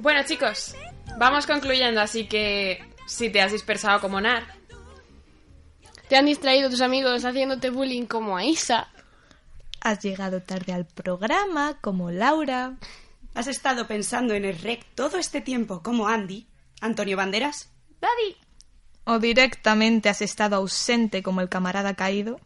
Bueno, 0.02 0.24
chicos, 0.24 0.74
vamos 1.16 1.46
concluyendo, 1.46 2.00
así 2.00 2.26
que 2.26 2.84
si 3.06 3.30
te 3.30 3.40
has 3.40 3.52
dispersado 3.52 4.00
como 4.00 4.20
Nar, 4.20 4.42
Te 6.08 6.16
han 6.16 6.26
distraído 6.26 6.68
tus 6.68 6.80
amigos 6.80 7.24
haciéndote 7.24 7.70
bullying 7.70 8.06
como 8.06 8.36
a 8.36 8.44
Isa. 8.44 8.88
Has 9.80 10.00
llegado 10.02 10.42
tarde 10.42 10.72
al 10.72 10.86
programa, 10.86 11.78
como 11.80 12.10
Laura. 12.10 12.74
¿Has 13.34 13.46
estado 13.46 13.86
pensando 13.86 14.34
en 14.34 14.44
el 14.44 14.58
rec 14.58 14.84
todo 14.96 15.18
este 15.18 15.40
tiempo 15.40 15.84
como 15.84 16.08
Andy? 16.08 16.48
¿Antonio 16.80 17.16
Banderas? 17.16 17.70
Daddy. 18.00 18.36
O 19.04 19.20
directamente 19.20 20.08
has 20.08 20.20
estado 20.20 20.56
ausente 20.56 21.22
como 21.22 21.40
el 21.40 21.48
camarada 21.48 21.94
caído. 21.94 22.40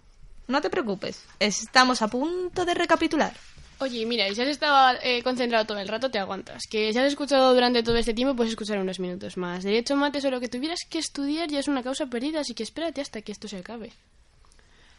No 0.47 0.61
te 0.61 0.69
preocupes, 0.69 1.25
estamos 1.41 2.03
a 2.03 2.09
punto 2.09 2.67
de 2.67 2.75
recapitular. 2.75 3.33
Oye, 3.79 4.07
mira, 4.07 4.27
si 4.33 4.41
has 4.41 4.49
estado 4.49 4.99
eh, 5.03 5.23
concentrado 5.23 5.67
todo 5.67 5.79
el 5.79 5.89
rato, 5.89 6.11
te 6.11 6.19
aguantas. 6.19 6.63
Que 6.71 6.93
si 6.93 6.99
has 6.99 7.07
escuchado 7.07 7.53
durante 7.53 7.83
todo 7.83 7.97
este 7.97 8.15
tiempo, 8.15 8.35
puedes 8.35 8.53
escuchar 8.53 8.79
unos 8.79 9.01
minutos 9.01 9.37
más. 9.37 9.65
Derecho, 9.65 9.97
mates 9.97 10.25
o 10.25 10.31
lo 10.31 10.41
que 10.41 10.49
tuvieras 10.49 10.81
que 10.89 10.99
estudiar 10.99 11.49
ya 11.49 11.59
es 11.59 11.69
una 11.69 11.83
causa 11.83 12.07
perdida, 12.07 12.41
así 12.41 12.55
que 12.55 12.63
espérate 12.63 13.03
hasta 13.03 13.21
que 13.21 13.33
esto 13.33 13.49
se 13.49 13.59
acabe. 13.59 13.93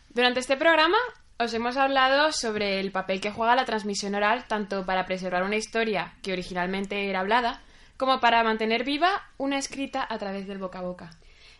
Durante 0.10 0.40
este 0.40 0.58
programa 0.58 0.98
os 1.40 1.54
hemos 1.54 1.76
hablado 1.78 2.32
sobre 2.32 2.80
el 2.80 2.92
papel 2.92 3.20
que 3.20 3.32
juega 3.32 3.56
la 3.56 3.66
transmisión 3.66 4.16
oral 4.16 4.46
tanto 4.48 4.86
para 4.86 5.06
preservar 5.06 5.44
una 5.44 5.56
historia 5.56 6.13
que 6.24 6.34
originalmente 6.34 7.10
era 7.10 7.20
hablada, 7.20 7.62
como 7.98 8.20
para 8.20 8.44
mantener 8.44 8.84
viva 8.84 9.24
una 9.38 9.58
escrita 9.58 10.06
a 10.08 10.18
través 10.18 10.48
del 10.48 10.60
boca 10.60 10.80
a 10.80 10.84
boca. 10.84 11.10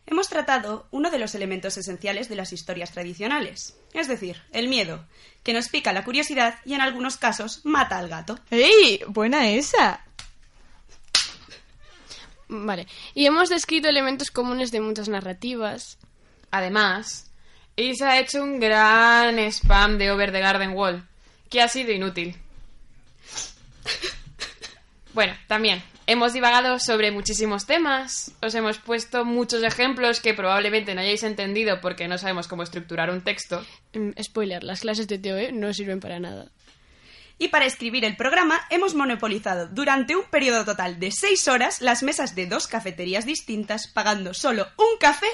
Hemos 0.09 0.29
tratado 0.29 0.87
uno 0.91 1.11
de 1.11 1.19
los 1.19 1.35
elementos 1.35 1.75
esenciales 1.75 2.29
de 2.29 2.37
las 2.37 2.53
historias 2.53 2.93
tradicionales, 2.93 3.77
es 3.93 4.07
decir, 4.07 4.41
el 4.53 4.69
miedo, 4.69 5.05
que 5.43 5.51
nos 5.51 5.67
pica 5.67 5.91
la 5.91 6.05
curiosidad 6.05 6.59
y 6.63 6.75
en 6.75 6.81
algunos 6.81 7.17
casos 7.17 7.59
mata 7.65 7.97
al 7.97 8.07
gato. 8.07 8.39
¡Ey! 8.49 9.01
Buena 9.07 9.49
esa. 9.49 10.05
Vale. 12.47 12.87
Y 13.15 13.25
hemos 13.25 13.49
descrito 13.49 13.89
elementos 13.89 14.31
comunes 14.31 14.71
de 14.71 14.79
muchas 14.79 15.09
narrativas. 15.09 15.97
Además, 16.51 17.29
Isa 17.75 18.11
ha 18.11 18.19
hecho 18.19 18.41
un 18.41 18.61
gran 18.61 19.37
spam 19.39 19.97
de 19.97 20.09
Over 20.09 20.31
the 20.31 20.39
Garden 20.39 20.71
Wall, 20.71 21.05
que 21.49 21.61
ha 21.61 21.67
sido 21.67 21.91
inútil. 21.91 22.35
Bueno, 25.13 25.33
también 25.47 25.81
hemos 26.07 26.33
divagado 26.33 26.79
sobre 26.79 27.11
muchísimos 27.11 27.65
temas, 27.65 28.31
os 28.41 28.55
hemos 28.55 28.79
puesto 28.79 29.25
muchos 29.25 29.61
ejemplos 29.61 30.21
que 30.21 30.33
probablemente 30.33 30.95
no 30.95 31.01
hayáis 31.01 31.23
entendido 31.23 31.81
porque 31.81 32.07
no 32.07 32.17
sabemos 32.17 32.47
cómo 32.47 32.63
estructurar 32.63 33.11
un 33.11 33.21
texto. 33.21 33.63
Mm, 33.93 34.11
spoiler, 34.21 34.63
las 34.63 34.79
clases 34.79 35.07
de 35.07 35.19
TOE 35.19 35.51
no 35.51 35.73
sirven 35.73 35.99
para 35.99 36.19
nada. 36.19 36.49
Y 37.37 37.49
para 37.49 37.65
escribir 37.65 38.03
el 38.05 38.15
programa 38.15 38.59
hemos 38.71 38.95
monopolizado 38.95 39.67
durante 39.67 40.15
un 40.15 40.23
periodo 40.23 40.65
total 40.65 40.99
de 40.99 41.11
seis 41.11 41.47
horas 41.47 41.81
las 41.81 42.01
mesas 42.01 42.33
de 42.33 42.47
dos 42.47 42.67
cafeterías 42.67 43.25
distintas, 43.25 43.87
pagando 43.87 44.33
solo 44.33 44.65
un 44.77 44.97
café 44.99 45.27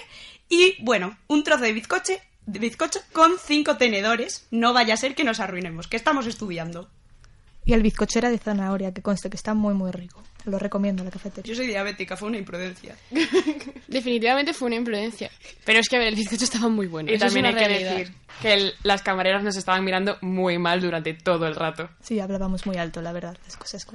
y, 0.50 0.76
bueno, 0.84 1.18
un 1.28 1.44
trozo 1.44 1.64
de 1.64 1.72
bizcoche, 1.72 2.22
de 2.46 2.60
bizcocho 2.60 3.00
con 3.14 3.38
cinco 3.40 3.78
tenedores. 3.78 4.48
No 4.52 4.74
vaya 4.74 4.96
a 4.96 4.98
ser 4.98 5.16
que 5.16 5.24
nos 5.24 5.40
arruinemos, 5.40 5.88
que 5.88 5.96
estamos 5.96 6.26
estudiando. 6.26 6.90
Y 7.66 7.74
el 7.74 7.82
bizcocho 7.82 8.20
era 8.20 8.30
de 8.30 8.38
zanahoria, 8.38 8.94
que 8.94 9.02
conste 9.02 9.30
que 9.30 9.38
está 9.38 9.54
muy, 9.54 9.74
muy 9.74 9.92
rico. 9.92 10.22
Lo 10.46 10.60
recomiendo 10.60 11.02
a 11.02 11.06
la 11.06 11.12
cafetería. 11.12 11.50
Yo 11.50 11.56
soy 11.56 11.68
diabética, 11.68 12.18
fue 12.18 12.28
una 12.28 12.38
imprudencia. 12.38 12.98
Definitivamente 13.88 14.54
fue 14.54 14.66
una 14.68 14.76
imprudencia. 14.76 15.32
Pero 15.64 15.80
es 15.80 15.88
que, 15.88 15.96
a 15.96 16.00
ver, 16.00 16.10
el 16.10 16.16
bizcocho 16.16 16.44
estaba 16.44 16.68
muy 16.68 16.88
bueno. 16.88 17.10
Y 17.10 17.14
Eso 17.16 17.26
también 17.26 17.46
hay 17.46 17.56
que 17.56 17.68
decir 17.70 18.14
que 18.42 18.54
el- 18.54 18.74
las 18.84 19.02
camareras 19.02 19.44
nos 19.44 19.56
estaban 19.56 19.84
mirando 19.86 20.18
muy 20.22 20.58
mal 20.58 20.82
durante 20.82 21.14
todo 21.14 21.48
el 21.48 21.56
rato. 21.56 21.90
Sí, 22.02 22.20
hablábamos 22.20 22.66
muy 22.66 22.76
alto, 22.78 23.02
la 23.02 23.14
verdad, 23.14 23.38
las 23.46 23.56
cosas. 23.56 23.86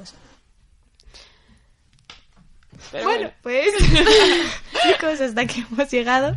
Pero 2.92 3.04
bueno, 3.04 3.30
pues 3.42 3.66
chicos, 4.82 5.20
hasta 5.20 5.40
aquí 5.42 5.64
hemos 5.70 5.90
llegado. 5.90 6.36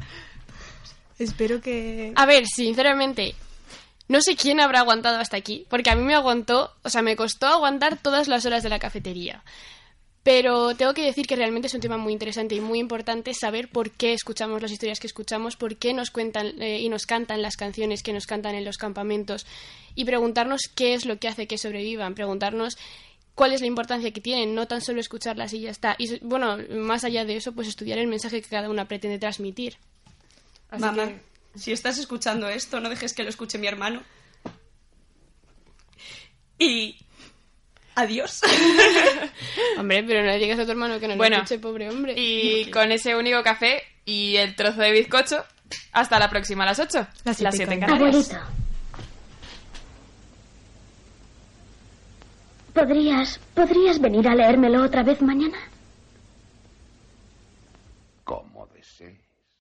Espero 1.19 1.61
que... 1.61 2.13
A 2.15 2.25
ver, 2.25 2.45
sinceramente, 2.47 3.35
no 4.07 4.21
sé 4.21 4.35
quién 4.35 4.59
habrá 4.59 4.79
aguantado 4.79 5.17
hasta 5.19 5.37
aquí, 5.37 5.65
porque 5.69 5.89
a 5.89 5.95
mí 5.95 6.03
me 6.03 6.15
aguantó, 6.15 6.71
o 6.83 6.89
sea, 6.89 7.01
me 7.01 7.15
costó 7.15 7.47
aguantar 7.47 7.97
todas 7.97 8.27
las 8.27 8.45
horas 8.45 8.63
de 8.63 8.69
la 8.69 8.79
cafetería. 8.79 9.43
Pero 10.23 10.75
tengo 10.75 10.93
que 10.93 11.03
decir 11.03 11.25
que 11.25 11.35
realmente 11.35 11.67
es 11.67 11.73
un 11.73 11.81
tema 11.81 11.97
muy 11.97 12.13
interesante 12.13 12.53
y 12.53 12.59
muy 12.61 12.77
importante 12.77 13.33
saber 13.33 13.69
por 13.69 13.89
qué 13.89 14.13
escuchamos 14.13 14.61
las 14.61 14.71
historias 14.71 14.99
que 14.99 15.07
escuchamos, 15.07 15.55
por 15.55 15.77
qué 15.77 15.93
nos 15.93 16.11
cuentan 16.11 16.61
eh, 16.61 16.79
y 16.79 16.89
nos 16.89 17.07
cantan 17.07 17.41
las 17.41 17.55
canciones 17.57 18.03
que 18.03 18.13
nos 18.13 18.27
cantan 18.27 18.53
en 18.53 18.63
los 18.63 18.77
campamentos 18.77 19.47
y 19.95 20.05
preguntarnos 20.05 20.61
qué 20.75 20.93
es 20.93 21.05
lo 21.07 21.17
que 21.17 21.27
hace 21.27 21.47
que 21.47 21.57
sobrevivan, 21.57 22.13
preguntarnos 22.13 22.77
cuál 23.33 23.53
es 23.53 23.61
la 23.61 23.67
importancia 23.67 24.11
que 24.11 24.21
tienen, 24.21 24.53
no 24.53 24.67
tan 24.67 24.81
solo 24.81 24.99
escucharlas 24.99 25.53
y 25.53 25.61
ya 25.61 25.71
está. 25.71 25.95
Y 25.97 26.19
bueno, 26.19 26.57
más 26.69 27.03
allá 27.03 27.25
de 27.25 27.37
eso, 27.37 27.53
pues 27.53 27.67
estudiar 27.67 27.97
el 27.97 28.07
mensaje 28.07 28.43
que 28.43 28.47
cada 28.49 28.69
una 28.69 28.85
pretende 28.87 29.17
transmitir. 29.17 29.77
Así 30.69 30.81
Mamá, 30.83 31.07
que- 31.07 31.19
si 31.55 31.71
estás 31.71 31.97
escuchando 31.97 32.47
esto, 32.47 32.79
no 32.79 32.89
dejes 32.89 33.13
que 33.13 33.23
lo 33.23 33.29
escuche 33.29 33.57
mi 33.57 33.67
hermano. 33.67 34.01
Y... 36.57 36.97
Adiós. 37.95 38.41
Hombre, 39.77 40.03
pero 40.03 40.21
no 40.21 40.27
le 40.27 40.37
digas 40.37 40.59
a 40.59 40.65
tu 40.65 40.71
hermano 40.71 40.99
que 40.99 41.07
no 41.07 41.17
Bueno, 41.17 41.37
lo 41.37 41.43
escuche, 41.43 41.59
pobre 41.59 41.89
hombre. 41.89 42.13
Y 42.15 42.71
con 42.71 42.91
ese 42.91 43.15
único 43.15 43.43
café 43.43 43.83
y 44.05 44.37
el 44.37 44.55
trozo 44.55 44.81
de 44.81 44.91
bizcocho, 44.91 45.43
hasta 45.91 46.17
la 46.19 46.29
próxima 46.29 46.63
a 46.63 46.67
las 46.67 46.79
8. 46.79 47.07
Las 47.25 47.41
las 47.41 47.55
siete 47.55 47.77
7 47.77 47.93
en. 47.93 48.39
¿Podrías, 52.73 53.39
podrías 53.53 53.99
venir 53.99 54.27
a 54.29 54.35
leérmelo 54.35 54.83
otra 54.83 55.03
vez 55.03 55.21
mañana? 55.21 55.57